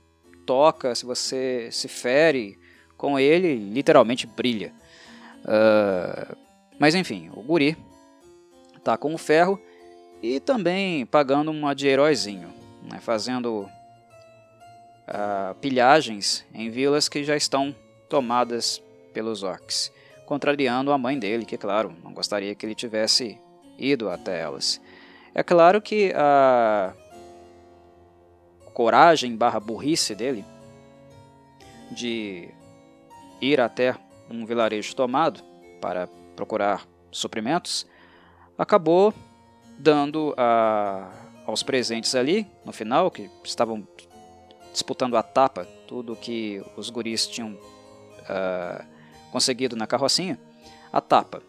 [0.45, 2.57] toca, se você se fere
[2.97, 4.73] com ele, literalmente brilha.
[5.43, 6.35] Uh,
[6.79, 7.77] mas enfim, o guri
[8.83, 9.61] tá com o ferro
[10.21, 12.58] e também pagando uma de heróizinho,
[12.89, 12.99] né?
[12.99, 13.69] fazendo
[15.07, 17.75] uh, pilhagens em vilas que já estão
[18.09, 18.81] tomadas
[19.13, 19.91] pelos orcs
[20.29, 23.41] contrariando a mãe dele, que, claro, não gostaria que ele tivesse
[23.79, 24.79] ido até elas.
[25.33, 26.93] É claro que a
[28.71, 30.45] coragem barra burrice dele
[31.89, 32.47] de
[33.41, 33.95] ir até
[34.29, 35.43] um vilarejo tomado
[35.81, 37.87] para procurar suprimentos
[38.55, 39.11] acabou
[39.79, 41.09] dando a,
[41.49, 43.85] aos presentes ali no final que estavam
[44.71, 48.85] disputando a tapa tudo que os guris tinham uh,
[49.31, 50.39] conseguido na carrocinha,
[50.93, 51.41] a tapa.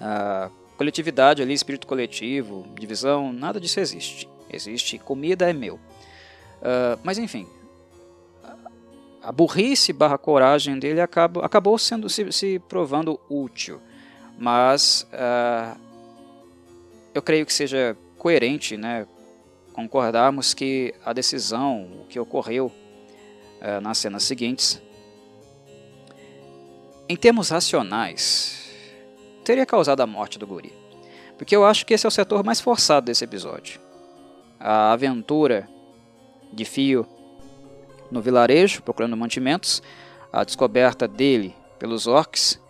[0.00, 4.28] A coletividade ali, espírito coletivo, divisão, nada disso existe.
[4.48, 5.74] Existe comida é meu.
[5.74, 7.48] Uh, mas enfim,
[9.20, 13.80] a burrice barra coragem dele acabou, acabou sendo se, se provando útil.
[14.38, 15.76] Mas uh,
[17.12, 19.06] eu creio que seja coerente né,
[19.72, 24.82] concordarmos que a decisão, o que ocorreu uh, nas cenas seguintes,
[27.08, 28.70] em termos racionais,
[29.44, 30.72] teria causado a morte do guri.
[31.38, 33.80] Porque eu acho que esse é o setor mais forçado desse episódio.
[34.58, 35.68] A aventura
[36.52, 37.06] de Fio
[38.10, 39.82] no vilarejo, procurando mantimentos,
[40.32, 42.60] a descoberta dele pelos orcs,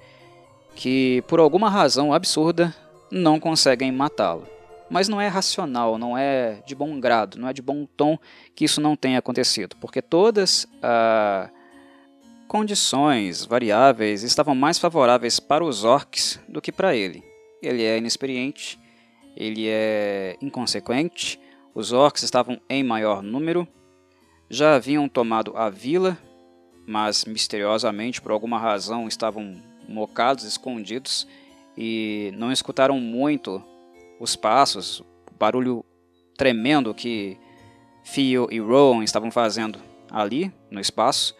[0.75, 2.75] que por alguma razão absurda
[3.11, 4.58] não conseguem matá-lo.
[4.91, 8.19] Mas não é racional, não é de bom grado, não é de bom tom
[8.55, 11.51] que isso não tenha acontecido, porque todas ah,
[12.47, 17.23] condições variáveis estavam mais favoráveis para os orcs do que para ele.
[17.63, 18.81] Ele é inexperiente,
[19.37, 21.39] ele é inconsequente,
[21.75, 23.69] os orcs estavam em maior número,
[24.49, 26.17] já haviam tomado a vila,
[26.87, 31.29] mas misteriosamente, por alguma razão, estavam mocados, escondidos
[31.77, 33.63] e não escutaram muito
[34.19, 35.07] os passos, o
[35.39, 35.85] barulho
[36.37, 37.39] tremendo que
[38.05, 39.79] Fio e Rowan estavam fazendo
[40.11, 41.37] ali no espaço.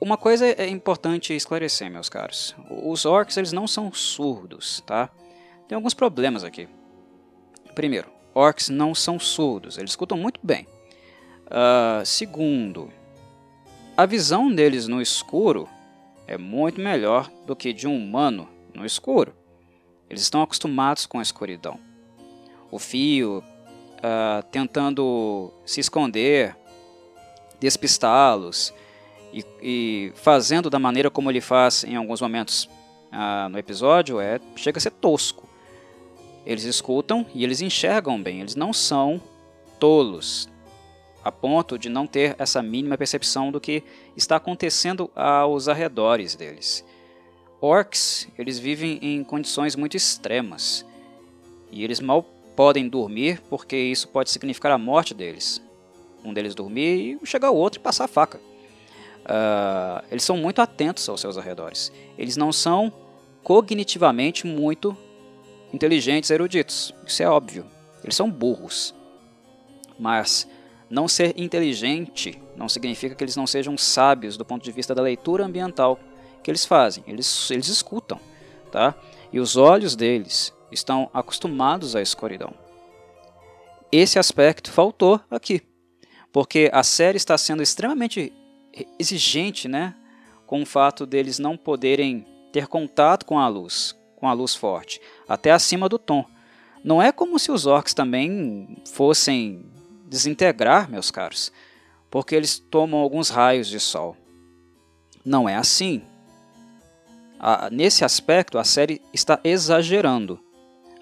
[0.00, 2.54] Uma coisa é importante esclarecer, meus caros.
[2.70, 5.08] Os orcs eles não são surdos, tá?
[5.68, 6.68] Tem alguns problemas aqui.
[7.74, 10.66] Primeiro, orcs não são surdos, eles escutam muito bem.
[11.46, 12.90] Uh, segundo,
[13.96, 15.68] a visão deles no escuro
[16.26, 19.34] é muito melhor do que de um humano no escuro.
[20.08, 21.78] Eles estão acostumados com a escuridão.
[22.70, 23.42] O fio
[23.96, 26.56] uh, tentando se esconder,
[27.60, 28.72] despistá-los,
[29.32, 32.68] e, e, fazendo da maneira como ele faz em alguns momentos
[33.12, 35.48] ah, no episódio, é chega a ser tosco.
[36.44, 39.20] Eles escutam e eles enxergam bem, eles não são
[39.78, 40.48] tolos,
[41.24, 43.82] a ponto de não ter essa mínima percepção do que
[44.16, 46.84] está acontecendo aos arredores deles.
[47.60, 50.84] Orcs, eles vivem em condições muito extremas
[51.70, 52.22] e eles mal
[52.54, 55.62] podem dormir porque isso pode significar a morte deles.
[56.24, 58.38] Um deles dormir e chegar o outro e passar a faca.
[58.38, 61.92] Uh, eles são muito atentos aos seus arredores.
[62.16, 62.92] Eles não são
[63.42, 64.96] cognitivamente muito
[65.72, 66.94] inteligentes, eruditos.
[67.06, 67.66] Isso é óbvio.
[68.02, 68.94] Eles são burros.
[69.98, 70.48] Mas
[70.88, 75.02] não ser inteligente não significa que eles não sejam sábios do ponto de vista da
[75.02, 75.98] leitura ambiental
[76.46, 77.02] que eles fazem.
[77.08, 78.20] Eles, eles escutam,
[78.70, 78.94] tá?
[79.32, 82.54] E os olhos deles estão acostumados à escuridão.
[83.90, 85.60] Esse aspecto faltou aqui,
[86.32, 88.32] porque a série está sendo extremamente
[88.96, 89.96] exigente, né,
[90.46, 95.00] com o fato deles não poderem ter contato com a luz, com a luz forte,
[95.28, 96.24] até acima do tom.
[96.84, 99.66] Não é como se os orcs também fossem
[100.06, 101.50] desintegrar, meus caros,
[102.08, 104.16] porque eles tomam alguns raios de sol.
[105.24, 106.04] Não é assim.
[107.70, 110.40] Nesse aspecto, a série está exagerando.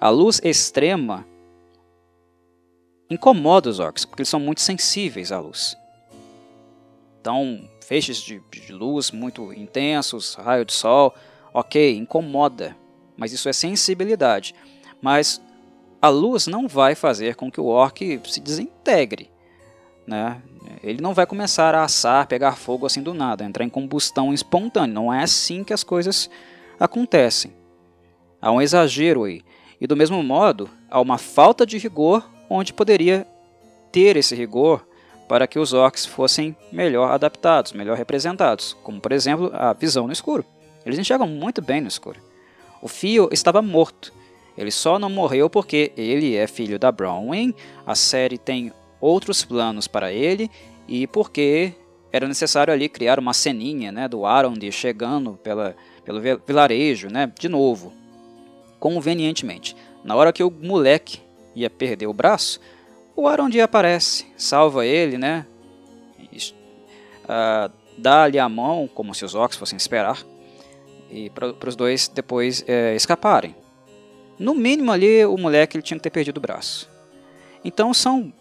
[0.01, 1.26] A luz extrema
[3.09, 5.76] incomoda os orcs, porque eles são muito sensíveis à luz.
[7.20, 11.14] Então, feixes de, de luz muito intensos, raio de sol,
[11.53, 12.76] ok, incomoda,
[13.16, 14.55] mas isso é sensibilidade.
[15.01, 15.40] Mas
[16.03, 19.30] a luz não vai fazer com que o orc se desintegre.
[20.07, 20.42] Né?
[20.83, 24.95] Ele não vai começar a assar, pegar fogo assim do nada, entrar em combustão espontânea.
[24.95, 26.29] Não é assim que as coisas
[26.79, 27.53] acontecem.
[28.41, 29.43] Há um exagero aí.
[29.81, 33.27] E do mesmo modo, há uma falta de rigor onde poderia
[33.91, 34.87] ter esse rigor
[35.29, 40.12] para que os orcs fossem melhor adaptados, melhor representados, como por exemplo a visão no
[40.12, 40.45] escuro.
[40.85, 42.21] Eles enxergam muito bem no escuro.
[42.83, 44.12] O Fio estava morto.
[44.57, 47.55] Ele só não morreu porque ele é filho da Bronwyn,
[47.87, 48.73] a série tem
[49.05, 50.51] outros planos para ele
[50.89, 51.75] e porque
[52.11, 57.49] era necessário ali criar uma ceninha né, do Arondir chegando pela, pelo vilarejo, né, de
[57.49, 57.93] novo,
[58.81, 59.77] convenientemente.
[60.03, 61.21] Na hora que o moleque
[61.55, 62.61] ia perder o braço,
[63.15, 65.45] o Arondir aparece, salva ele, né,
[67.25, 70.25] uh, dá-lhe a mão, como se os orcs fossem esperar,
[71.11, 73.55] e para os dois depois é, escaparem.
[74.39, 76.91] No mínimo ali, o moleque ele tinha que ter perdido o braço.
[77.65, 78.33] Então são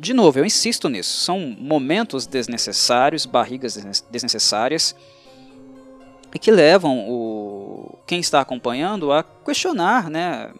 [0.00, 3.76] de novo, eu insisto nisso, são momentos desnecessários, barrigas
[4.10, 4.96] desnecessárias,
[6.34, 10.52] e que levam o quem está acompanhando a questionar, né,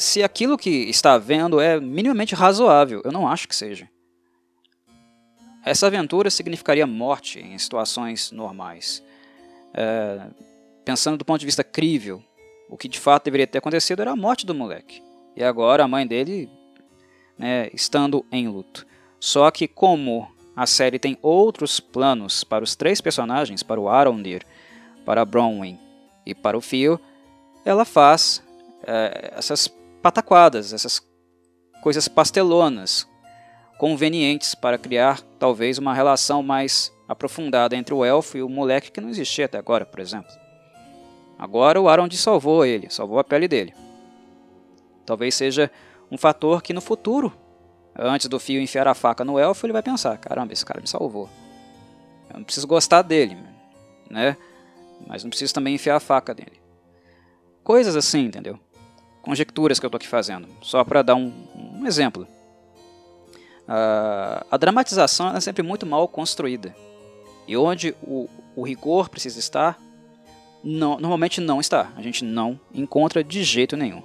[0.00, 3.02] se aquilo que está vendo é minimamente razoável.
[3.04, 3.86] Eu não acho que seja.
[5.62, 9.04] Essa aventura significaria morte em situações normais.
[9.74, 10.22] É,
[10.86, 12.24] pensando do ponto de vista crível,
[12.70, 15.02] o que de fato deveria ter acontecido era a morte do moleque.
[15.36, 16.48] E agora a mãe dele
[17.40, 18.86] né, estando em luto.
[19.18, 24.46] Só que como a série tem outros planos para os três personagens, para o Arondir,
[25.06, 25.78] para a Bronwyn
[26.26, 27.00] e para o Fio,
[27.64, 28.42] ela faz
[28.86, 29.68] é, essas
[30.02, 31.02] pataquadas, essas
[31.82, 33.08] coisas pastelonas,
[33.78, 39.00] convenientes para criar talvez uma relação mais aprofundada entre o elfo e o moleque que
[39.00, 40.30] não existia até agora, por exemplo.
[41.38, 43.72] Agora o Arondir salvou ele, salvou a pele dele.
[45.06, 45.70] Talvez seja
[46.10, 47.32] um fator que no futuro,
[47.96, 50.88] antes do fio enfiar a faca no elfo, ele vai pensar: caramba, esse cara me
[50.88, 51.28] salvou.
[52.28, 53.36] Eu não preciso gostar dele,
[54.10, 54.36] né?
[55.06, 56.60] Mas não preciso também enfiar a faca nele.
[57.62, 58.58] Coisas assim, entendeu?
[59.22, 62.26] Conjecturas que eu estou aqui fazendo, só para dar um, um exemplo.
[63.68, 66.74] Uh, a dramatização é sempre muito mal construída.
[67.46, 69.78] E onde o, o rigor precisa estar,
[70.62, 71.92] não, normalmente não está.
[71.96, 74.02] A gente não encontra de jeito nenhum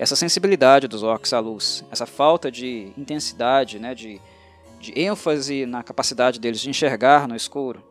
[0.00, 4.18] essa sensibilidade dos orcs à luz, essa falta de intensidade, né, de,
[4.80, 7.82] de ênfase na capacidade deles de enxergar no escuro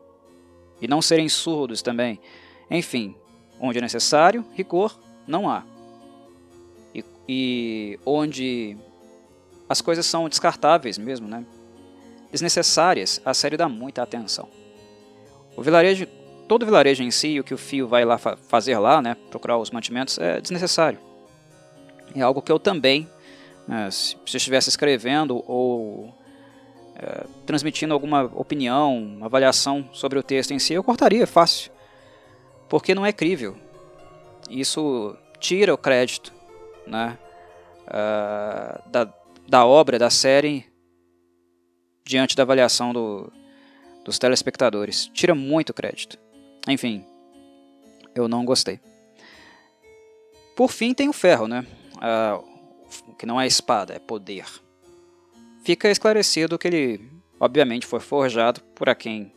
[0.82, 2.18] e não serem surdos também.
[2.68, 3.14] Enfim,
[3.60, 5.62] onde é necessário, rigor não há.
[6.92, 8.76] E, e onde
[9.68, 11.44] as coisas são descartáveis mesmo, né?
[12.32, 14.48] desnecessárias, a série dá muita atenção.
[15.56, 16.08] O vilarejo,
[16.48, 19.58] todo vilarejo em si, o que o fio vai lá fa fazer lá, né, procurar
[19.58, 21.09] os mantimentos, é desnecessário.
[22.14, 23.08] É algo que eu também,
[23.66, 26.14] né, se eu estivesse escrevendo ou
[26.96, 31.72] é, transmitindo alguma opinião, avaliação sobre o texto em si, eu cortaria fácil.
[32.68, 33.56] Porque não é crível.
[34.50, 36.32] Isso tira o crédito
[36.86, 37.18] né,
[37.86, 39.12] uh, da,
[39.48, 40.66] da obra, da série,
[42.04, 43.32] diante da avaliação do,
[44.04, 45.06] dos telespectadores.
[45.14, 46.18] Tira muito crédito.
[46.68, 47.04] Enfim,
[48.14, 48.78] eu não gostei.
[50.54, 51.66] Por fim, tem o ferro, né?
[52.00, 54.46] Uh, que não é espada, é poder.
[55.62, 59.32] Fica esclarecido que ele, obviamente, foi forjado por quem,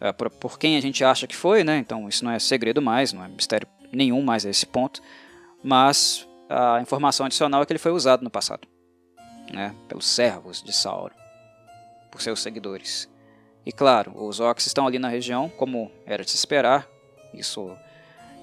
[0.00, 1.78] uh, por, por, quem a gente acha que foi, né?
[1.78, 5.02] Então isso não é segredo mais, não é mistério nenhum mais a esse ponto.
[5.62, 8.66] Mas a informação adicional é que ele foi usado no passado,
[9.52, 9.74] né?
[9.88, 11.14] Pelos servos de Sauron,
[12.10, 13.08] por seus seguidores.
[13.66, 16.88] E claro, os orcs estão ali na região, como era de se esperar.
[17.34, 17.76] Isso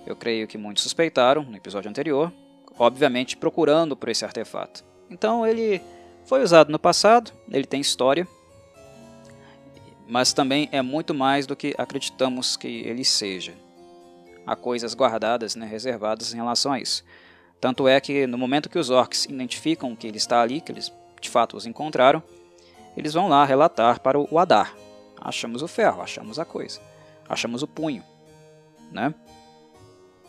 [0.05, 2.31] eu creio que muitos suspeitaram no episódio anterior,
[2.77, 4.83] obviamente procurando por esse artefato.
[5.09, 5.81] Então ele
[6.25, 8.27] foi usado no passado, ele tem história,
[10.07, 13.53] mas também é muito mais do que acreditamos que ele seja.
[14.45, 17.03] Há coisas guardadas, né, reservadas em relação a isso.
[17.59, 20.91] Tanto é que no momento que os orcs identificam que ele está ali, que eles
[21.19, 22.21] de fato os encontraram,
[22.95, 24.75] eles vão lá relatar para o Adar.
[25.19, 26.79] Achamos o ferro, achamos a coisa,
[27.27, 28.03] achamos o punho,
[28.91, 29.13] né?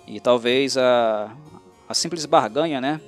[0.07, 1.37] E talvez a,
[1.89, 3.01] a simples barganha, né?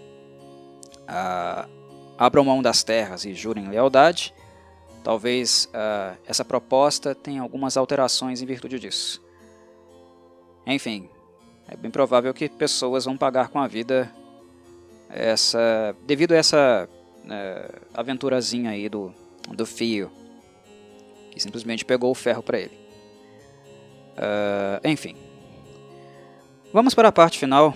[1.06, 1.68] Ah,
[2.16, 4.34] abram mão das terras e jurem lealdade.
[5.02, 9.22] Talvez ah, essa proposta tenha algumas alterações em virtude disso.
[10.66, 11.08] Enfim,
[11.66, 14.12] é bem provável que pessoas vão pagar com a vida
[15.08, 16.88] essa, devido a essa
[17.24, 19.12] né, aventurazinha aí do,
[19.50, 20.10] do fio,
[21.30, 22.78] que simplesmente pegou o ferro para ele.
[24.18, 25.16] Uh, enfim,
[26.72, 27.72] vamos para a parte final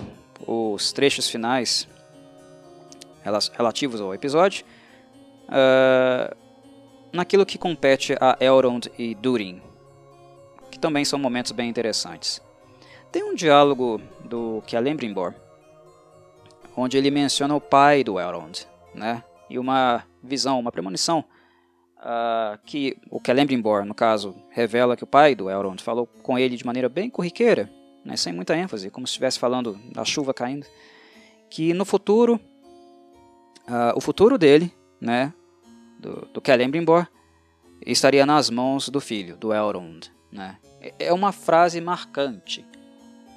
[0.47, 1.89] os trechos finais
[3.57, 4.65] relativos ao episódio
[5.49, 6.37] uh,
[7.13, 9.61] naquilo que compete a Elrond e Durin,
[10.71, 12.43] que também são momentos bem interessantes.
[13.11, 15.35] Tem um diálogo do Celebrimbor,
[16.77, 19.23] onde ele menciona o pai do Elrond, né?
[19.51, 21.23] E uma visão, uma premonição,
[21.99, 26.57] uh, que o Celebrimbor, no caso, revela que o pai do Elrond falou com ele
[26.57, 27.71] de maneira bem corriqueira,
[28.05, 30.67] né, sem muita ênfase, como se estivesse falando da chuva caindo,
[31.49, 32.41] que no futuro,
[33.69, 35.33] uh, o futuro dele, né,
[35.99, 37.07] do, do Celebrimbor,
[37.87, 40.11] estaria nas mãos do filho, do Elrond.
[40.31, 40.57] Né?
[40.99, 42.65] É uma frase marcante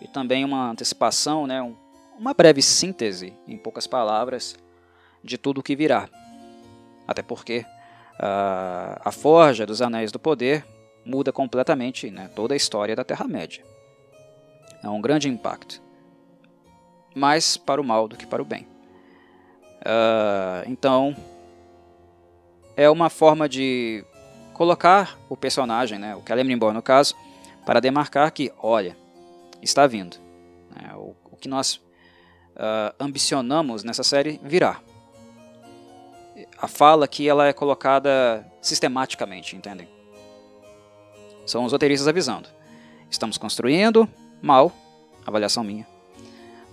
[0.01, 1.75] e também uma antecipação, né, um,
[2.17, 4.55] uma breve síntese, em poucas palavras,
[5.23, 6.07] de tudo o que virá.
[7.07, 7.65] Até porque
[8.19, 10.65] uh, a forja dos Anéis do Poder
[11.05, 13.63] muda completamente né, toda a história da Terra-média.
[14.85, 15.81] É um grande impacto.
[17.15, 18.67] Mais para o mal do que para o bem.
[19.81, 21.15] Uh, então,
[22.77, 24.05] é uma forma de
[24.53, 27.15] colocar o personagem, né, o Celebrimbor no caso,
[27.65, 28.95] para demarcar que, olha,
[29.59, 30.17] está vindo.
[30.75, 31.75] Né, o, o, que nós
[32.55, 34.79] uh, ambicionamos nessa série virá.
[36.59, 39.87] A fala aqui ela é colocada sistematicamente, entendem?
[41.43, 42.49] São os roteiristas avisando.
[43.09, 44.07] Estamos construindo,
[44.45, 44.71] mal,
[45.25, 45.87] avaliação minha.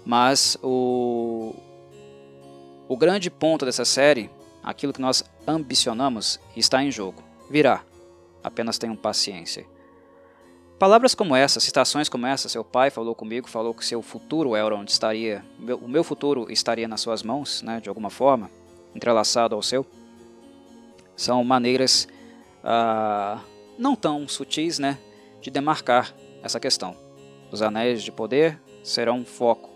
[0.04, 1.54] Mas o,
[2.86, 4.30] o grande ponto dessa série,
[4.62, 7.22] aquilo que nós ambicionamos, está em jogo.
[7.48, 7.82] Virá.
[8.44, 9.64] Apenas tenham paciência.
[10.78, 14.90] Palavras como essa, citações como essa, seu pai falou comigo, falou que seu futuro, Elrond,
[14.90, 15.44] estaria,
[15.80, 18.50] o meu futuro estaria nas suas mãos, né, de alguma forma,
[18.92, 19.86] entrelaçado ao seu,
[21.14, 22.08] são maneiras
[22.64, 23.38] ah,
[23.78, 24.98] não tão sutis, né,
[25.40, 26.12] de demarcar
[26.42, 26.96] essa questão.
[27.52, 29.70] Os anéis de poder serão um foco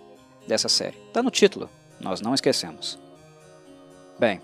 [0.49, 0.97] dessa série.
[1.09, 1.69] Está no título,
[2.01, 2.99] nós não esquecemos.
[4.19, 4.41] Bem,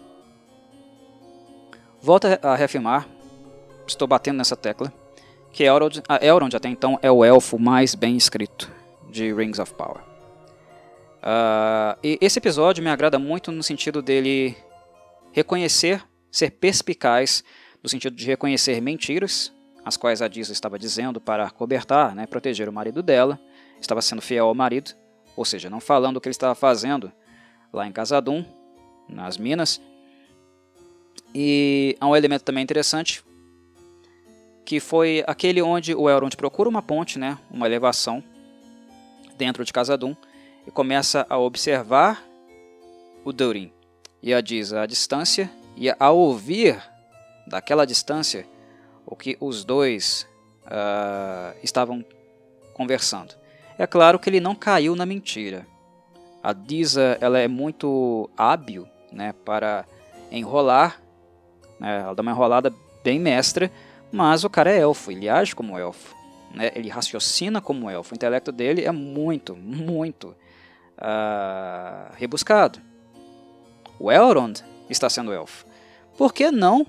[1.99, 3.09] volta a reafirmar,
[3.87, 4.93] estou batendo nessa tecla,
[5.51, 8.71] que Elrond, Elrond até então é o elfo mais bem escrito
[9.11, 10.03] de Rings of Power.
[11.23, 14.55] Uh, e esse episódio me agrada muito no sentido dele
[15.33, 17.43] reconhecer, ser perspicaz,
[17.83, 19.53] no sentido de reconhecer mentiras,
[19.85, 23.39] as quais a Disa estava dizendo para cobertar, né, proteger o marido dela,
[23.81, 24.93] estava sendo fiel ao marido,
[25.37, 27.13] ou seja, não falando o que ele estava fazendo
[27.73, 28.45] lá em Casadum,
[29.09, 29.81] nas minas.
[31.35, 33.25] E há um elemento também interessante,
[34.65, 38.23] que foi aquele onde o Elrond procura uma ponte, né, uma elevação
[39.37, 40.15] dentro de Casadum
[40.67, 42.23] e começa a observar
[43.25, 43.73] o Durin
[44.23, 46.81] e a diz a distância e a ouvir
[47.47, 48.47] daquela distância
[49.07, 50.27] o que os dois
[50.67, 52.05] uh, estavam
[52.75, 53.35] conversando.
[53.79, 55.67] É claro que ele não caiu na mentira.
[56.43, 59.85] A Disa ela é muito hábil né, para
[60.31, 61.01] enrolar,
[61.79, 62.73] né, ela dá uma enrolada
[63.05, 63.71] bem mestra
[64.13, 66.15] mas o cara é elfo, ele age como elfo.
[66.55, 66.71] Né?
[66.75, 68.13] Ele raciocina como elfo.
[68.13, 70.37] O intelecto dele é muito, muito
[70.99, 72.79] uh, rebuscado.
[73.99, 74.61] O Elrond
[74.91, 75.65] está sendo elfo.
[76.19, 76.87] Por que não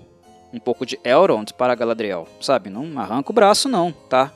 [0.54, 2.28] um pouco de Elrond para Galadriel?
[2.40, 4.32] Sabe, não arranca o braço não, tá?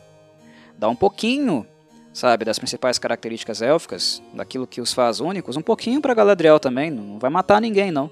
[0.77, 1.65] Dá um pouquinho,
[2.11, 6.91] sabe, das principais características élficas, daquilo que os faz únicos, um pouquinho para Galadriel também,
[6.91, 8.09] não vai matar ninguém não.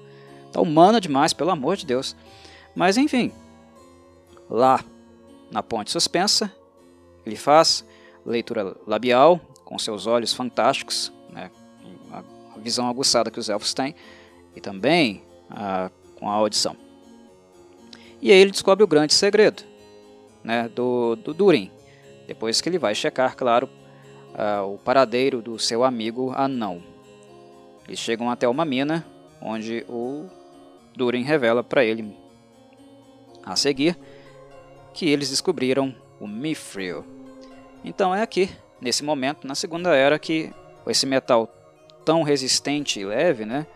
[0.52, 2.16] Tá humana demais, pelo amor de Deus.
[2.74, 3.32] Mas enfim,
[4.48, 4.84] Lá,
[5.50, 6.52] na ponte suspensa,
[7.24, 7.84] ele faz
[8.24, 11.50] leitura labial, com seus olhos fantásticos, né,
[12.12, 13.94] a visão aguçada que os elfos têm,
[14.54, 16.76] e também a, com a audição.
[18.20, 19.62] E aí ele descobre o grande segredo
[20.42, 21.70] né, do, do Durin,
[22.26, 23.68] depois que ele vai checar, claro,
[24.32, 26.82] uh, o paradeiro do seu amigo anão.
[27.86, 29.04] Eles chegam até uma mina,
[29.40, 30.26] onde o
[30.94, 32.16] Durin revela para ele
[33.44, 33.98] a seguir
[34.94, 37.04] que eles descobriram o Mithril.
[37.84, 40.52] Então é aqui, nesse momento, na Segunda Era, que
[40.86, 41.52] esse metal
[42.04, 43.66] tão resistente e leve, né,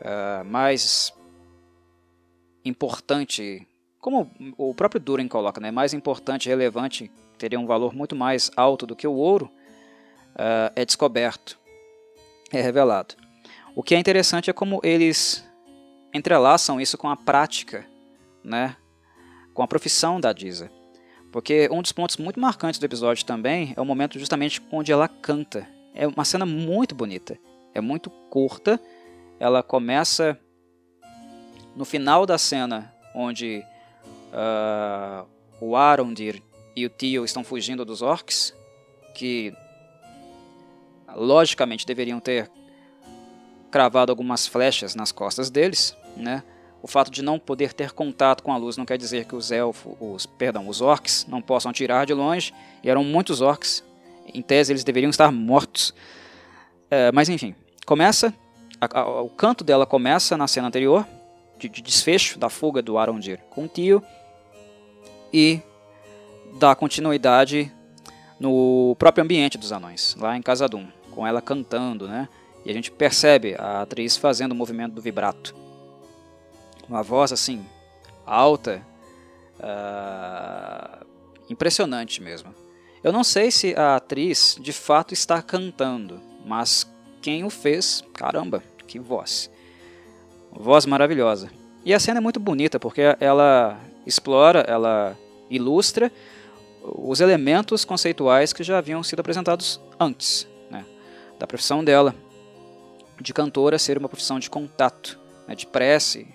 [0.00, 1.12] uh, mais
[2.64, 3.66] importante,
[4.00, 8.86] como o próprio Durin coloca, né, mais importante relevante, teria um valor muito mais alto
[8.86, 9.50] do que o ouro,
[10.34, 11.58] uh, é descoberto,
[12.52, 13.14] é revelado.
[13.74, 15.44] O que é interessante é como eles
[16.12, 17.86] entrelaçam isso com a prática,
[18.42, 18.76] né,
[19.52, 20.70] com a profissão da Disa.
[21.32, 25.08] Porque um dos pontos muito marcantes do episódio também é o momento justamente onde ela
[25.08, 25.66] canta.
[25.92, 27.36] É uma cena muito bonita,
[27.74, 28.80] é muito curta.
[29.40, 30.38] Ela começa
[31.76, 33.64] no final da cena, onde
[34.32, 35.26] uh,
[35.60, 36.42] o Arondir
[36.76, 38.54] e o Tio estão fugindo dos orcs,
[39.14, 39.54] que
[41.14, 42.50] logicamente deveriam ter
[43.70, 46.42] cravado algumas flechas nas costas deles, né?
[46.82, 49.50] O fato de não poder ter contato com a luz não quer dizer que os
[49.50, 52.52] elfos, os, perdão, os orcs não possam atirar de longe.
[52.82, 53.82] E eram muitos orcs.
[54.34, 55.94] Em tese eles deveriam estar mortos.
[56.90, 57.54] É, mas enfim,
[57.86, 58.34] começa,
[58.78, 61.06] a, a, o canto dela começa na cena anterior
[61.58, 64.02] de, de desfecho da fuga do Arondir com o tio
[65.32, 65.60] e
[66.58, 67.72] da continuidade
[68.38, 72.28] no próprio ambiente dos anões, lá em Casadum, com ela cantando, né?
[72.64, 75.54] E a gente percebe a atriz fazendo o movimento do vibrato.
[76.88, 77.64] Uma voz assim,
[78.24, 78.82] alta,
[79.58, 81.06] uh,
[81.48, 82.54] impressionante mesmo.
[83.02, 86.90] Eu não sei se a atriz de fato está cantando, mas
[87.20, 89.50] quem o fez, caramba, que voz.
[90.54, 91.50] Voz maravilhosa.
[91.84, 95.16] E a cena é muito bonita porque ela explora, ela
[95.50, 96.10] ilustra
[96.82, 100.84] os elementos conceituais que já haviam sido apresentados antes, né?
[101.38, 102.14] da profissão dela
[103.20, 105.54] de cantora ser uma profissão de contato, né?
[105.54, 106.26] de prece,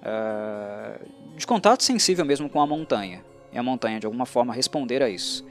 [0.00, 5.02] uh, de contato sensível mesmo com a montanha, e a montanha de alguma forma responder
[5.02, 5.44] a isso.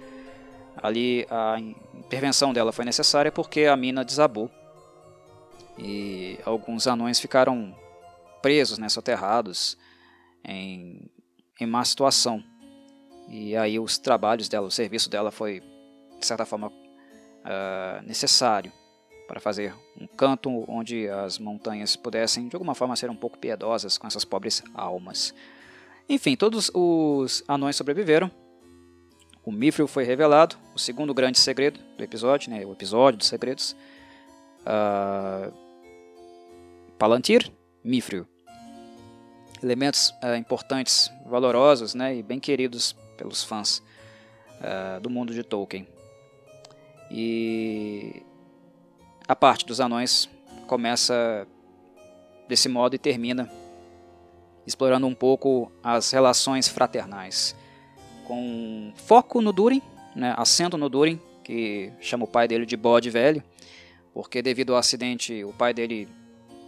[0.81, 1.59] Ali a
[1.93, 4.49] intervenção dela foi necessária porque a mina desabou
[5.77, 7.75] e alguns anões ficaram
[8.44, 9.78] presos, né, soterrados
[10.44, 11.10] em,
[11.60, 12.44] em má situação.
[13.30, 15.61] E aí os trabalhos dela, o serviço dela foi,
[16.20, 18.72] de certa forma, uh, necessário
[19.28, 23.98] para fazer um canto onde as montanhas pudessem, de alguma forma, ser um pouco piedosas
[23.98, 25.34] com essas pobres almas.
[26.10, 28.30] Enfim, todos os anões sobreviveram.
[29.45, 33.74] O Mithril foi revelado, o segundo grande segredo do episódio, né, o episódio dos segredos.
[34.61, 35.53] Uh,
[36.98, 37.49] Palantir,
[37.84, 38.32] Mithril.
[39.64, 43.81] Elementos uh, importantes, valorosos né, e bem queridos pelos fãs
[44.60, 45.88] uh, do mundo de Tolkien.
[47.10, 48.22] E
[49.26, 50.30] a parte dos anões
[50.68, 51.48] começa
[52.48, 53.49] desse modo e termina
[54.68, 57.56] explorando um pouco as relações fraternais,
[58.26, 59.81] com foco no Durin,
[60.15, 63.44] né, acento no Durin, que chama o pai dele de bode velho,
[64.14, 66.07] porque devido ao acidente o pai dele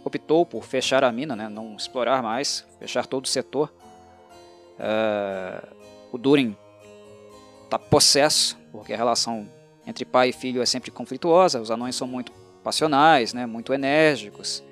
[0.06, 3.72] optou por fechar a mina, né, não explorar mais, fechar todo o setor.
[4.78, 5.66] Uh,
[6.12, 6.56] o Durin
[7.64, 9.48] está possesso, porque a relação
[9.84, 11.60] entre pai e filho é sempre conflituosa.
[11.60, 12.30] Os anões são muito
[12.62, 14.62] passionais, né, muito enérgicos.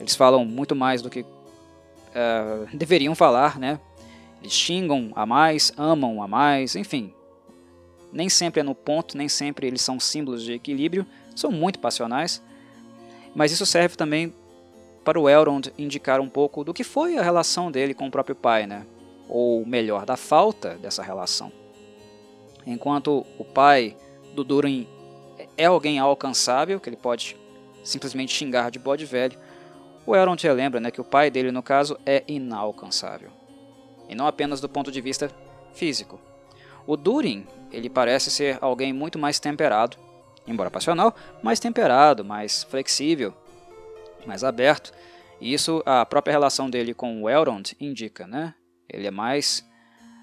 [0.00, 3.78] Eles falam muito mais do que uh, deveriam falar, né?
[4.40, 7.12] Eles xingam a mais, amam a mais, enfim.
[8.10, 11.06] Nem sempre é no ponto, nem sempre eles são símbolos de equilíbrio.
[11.36, 12.42] São muito passionais.
[13.34, 14.34] Mas isso serve também
[15.04, 18.36] para o Elrond indicar um pouco do que foi a relação dele com o próprio
[18.36, 18.86] pai, né?
[19.34, 21.50] ou melhor, da falta dessa relação.
[22.66, 23.96] Enquanto o pai
[24.34, 24.86] do Durin
[25.56, 27.34] é alguém alcançável, que ele pode
[27.82, 29.38] simplesmente xingar de bode velho,
[30.04, 33.30] o Elrond relembra né, que o pai dele, no caso, é inalcançável.
[34.06, 35.30] E não apenas do ponto de vista
[35.72, 36.20] físico.
[36.86, 39.96] O Durin, ele parece ser alguém muito mais temperado,
[40.46, 43.32] embora passional, mais temperado, mais flexível,
[44.26, 44.92] mais aberto.
[45.40, 48.54] E isso a própria relação dele com o Elrond indica, né?
[48.88, 49.66] Ele é mais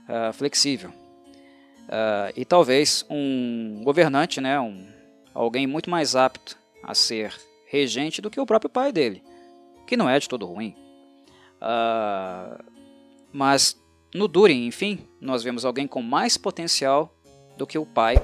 [0.07, 0.89] uh, flexível.
[0.89, 4.87] Uh, e talvez um governante, né, um,
[5.33, 7.33] alguém muito mais apto a ser
[7.65, 9.23] regente do que o próprio pai dele,
[9.87, 10.75] que não é de todo ruim.
[11.55, 12.63] Uh,
[13.33, 13.75] mas
[14.13, 17.11] no Durin, enfim, nós vemos alguém com mais potencial
[17.57, 18.15] do que o pai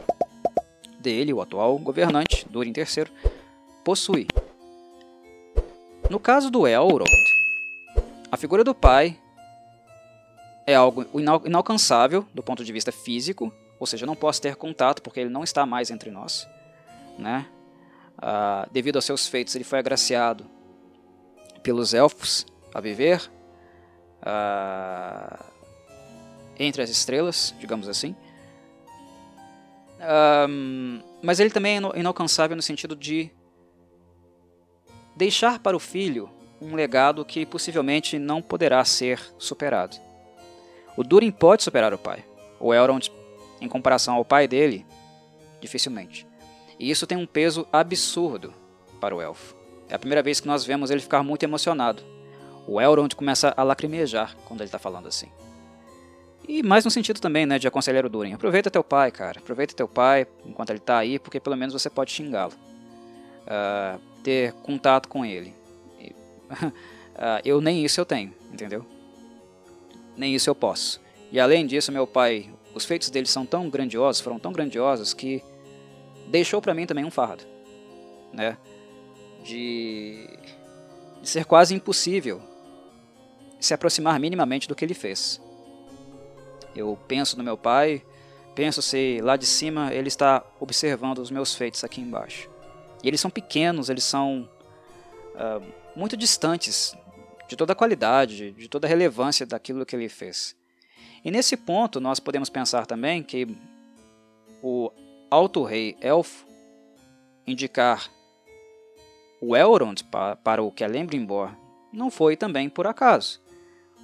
[0.99, 3.11] dele, o atual governante, Durin III,
[3.83, 4.27] possui.
[6.09, 7.09] No caso do Elrond,
[8.31, 9.19] a figura do pai
[10.67, 11.05] é algo
[11.45, 15.43] inalcançável do ponto de vista físico, ou seja, não posso ter contato porque ele não
[15.43, 16.47] está mais entre nós.
[17.17, 17.47] Né?
[18.17, 20.45] Ah, devido aos seus feitos, ele foi agraciado
[21.63, 23.31] pelos elfos a viver
[24.21, 25.43] ah,
[26.59, 28.15] entre as estrelas, digamos assim.
[29.99, 30.45] Ah,
[31.23, 33.31] mas ele também é inalcançável no sentido de
[35.15, 36.29] deixar para o filho
[36.61, 39.97] um legado que possivelmente não poderá ser superado.
[40.97, 42.23] O Durin pode superar o pai.
[42.59, 43.11] O Elrond,
[43.59, 44.85] em comparação ao pai dele,
[45.59, 46.25] dificilmente.
[46.79, 48.53] E isso tem um peso absurdo
[48.99, 49.55] para o elfo.
[49.89, 52.01] É a primeira vez que nós vemos ele ficar muito emocionado.
[52.67, 55.27] O Elrond começa a lacrimejar quando ele está falando assim.
[56.47, 58.33] E mais no sentido também, né, de aconselhar o Durin.
[58.33, 59.39] Aproveita teu pai, cara.
[59.39, 62.53] Aproveita teu pai enquanto ele está aí, porque pelo menos você pode xingá-lo.
[63.45, 65.53] Uh, ter contato com ele.
[66.49, 66.73] uh,
[67.45, 68.85] eu nem isso eu tenho, entendeu?
[70.17, 71.01] nem isso eu posso.
[71.31, 75.43] E além disso, meu pai, os feitos dele são tão grandiosos, foram tão grandiosos que
[76.27, 77.43] deixou para mim também um fardo,
[78.33, 78.57] né?
[79.43, 80.27] De,
[81.21, 82.41] de ser quase impossível
[83.59, 85.41] se aproximar minimamente do que ele fez.
[86.75, 88.03] Eu penso no meu pai,
[88.53, 92.49] penso se lá de cima ele está observando os meus feitos aqui embaixo.
[93.05, 94.49] E eles são pequenos, eles são
[95.35, 95.63] uh,
[95.95, 96.97] muito distantes
[97.47, 100.55] de toda a qualidade, de toda a relevância daquilo que ele fez.
[101.23, 103.47] E nesse ponto nós podemos pensar também que
[104.63, 104.91] o
[105.29, 106.47] Alto Rei Elfo
[107.45, 108.09] indicar
[109.39, 110.03] o Elrond
[110.43, 111.51] para, o Celebrimbor
[111.93, 113.39] não foi também por acaso,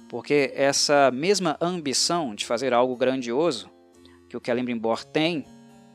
[0.08, 3.68] porque essa mesma ambição de fazer algo grandioso
[4.28, 5.44] que o Celebrimbor tem,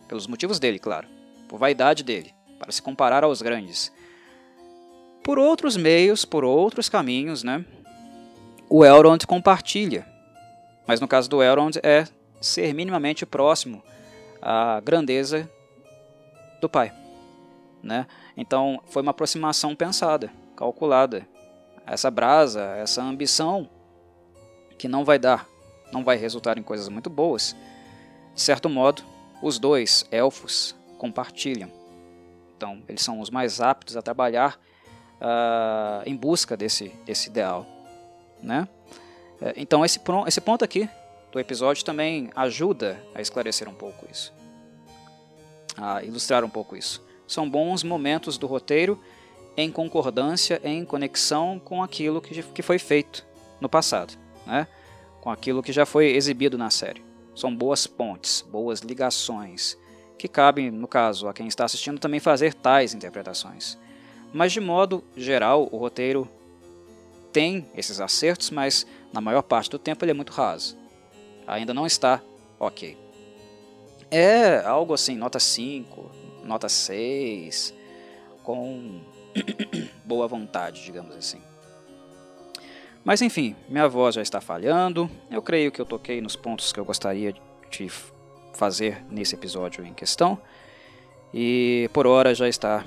[0.09, 1.07] pelos motivos dele, claro,
[1.47, 3.91] por vaidade dele, para se comparar aos grandes,
[5.23, 7.65] por outros meios, por outros caminhos, né?
[8.69, 10.07] O Elrond compartilha,
[10.85, 12.05] mas no caso do Elrond é
[12.39, 13.83] ser minimamente próximo
[14.41, 15.49] à grandeza
[16.61, 16.93] do pai,
[17.83, 18.07] né?
[18.35, 21.27] Então foi uma aproximação pensada, calculada.
[21.85, 23.69] Essa brasa, essa ambição
[24.77, 25.47] que não vai dar,
[25.91, 27.55] não vai resultar em coisas muito boas.
[28.35, 29.01] De certo modo,
[29.41, 31.76] os dois elfos compartilham.
[32.57, 34.59] Então, eles são os mais aptos a trabalhar
[35.21, 37.65] uh, em busca desse, desse ideal.
[38.41, 38.67] Né?
[39.39, 40.89] É, então, esse, esse ponto aqui
[41.31, 44.33] do episódio também ajuda a esclarecer um pouco isso,
[45.77, 47.05] a ilustrar um pouco isso.
[47.27, 48.99] São bons momentos do roteiro
[49.55, 53.23] em concordância, em conexão com aquilo que, que foi feito
[53.61, 54.17] no passado,
[54.47, 54.67] né?
[55.21, 57.03] com aquilo que já foi exibido na série.
[57.35, 59.77] São boas pontes, boas ligações,
[60.17, 63.77] que cabem, no caso, a quem está assistindo também fazer tais interpretações.
[64.33, 66.29] Mas de modo geral, o roteiro
[67.31, 70.77] tem esses acertos, mas na maior parte do tempo ele é muito raso.
[71.45, 72.21] Ainda não está
[72.59, 72.97] ok.
[74.09, 76.11] É algo assim, nota 5,
[76.43, 77.73] nota 6,
[78.43, 79.01] com
[80.03, 81.41] boa vontade, digamos assim.
[83.03, 85.09] Mas enfim, minha voz já está falhando.
[85.31, 87.41] Eu creio que eu toquei nos pontos que eu gostaria de
[88.57, 90.37] fazer nesse episódio em questão.
[91.33, 92.83] E por hora já está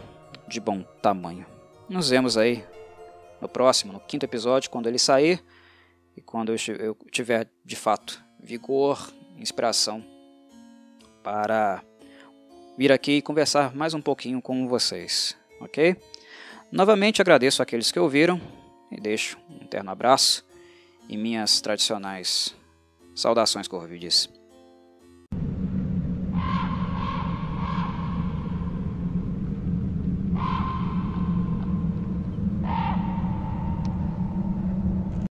[0.49, 1.47] de bom tamanho.
[1.89, 2.65] Nos vemos aí
[3.41, 5.43] no próximo, no quinto episódio, quando ele sair
[6.17, 10.05] e quando eu tiver de fato vigor, inspiração
[11.23, 11.83] para
[12.77, 15.97] vir aqui e conversar mais um pouquinho com vocês, ok?
[16.73, 18.41] Novamente agradeço aqueles que ouviram
[18.91, 20.45] e deixo um terno abraço
[21.09, 22.55] e minhas tradicionais
[23.15, 24.40] saudações corvides.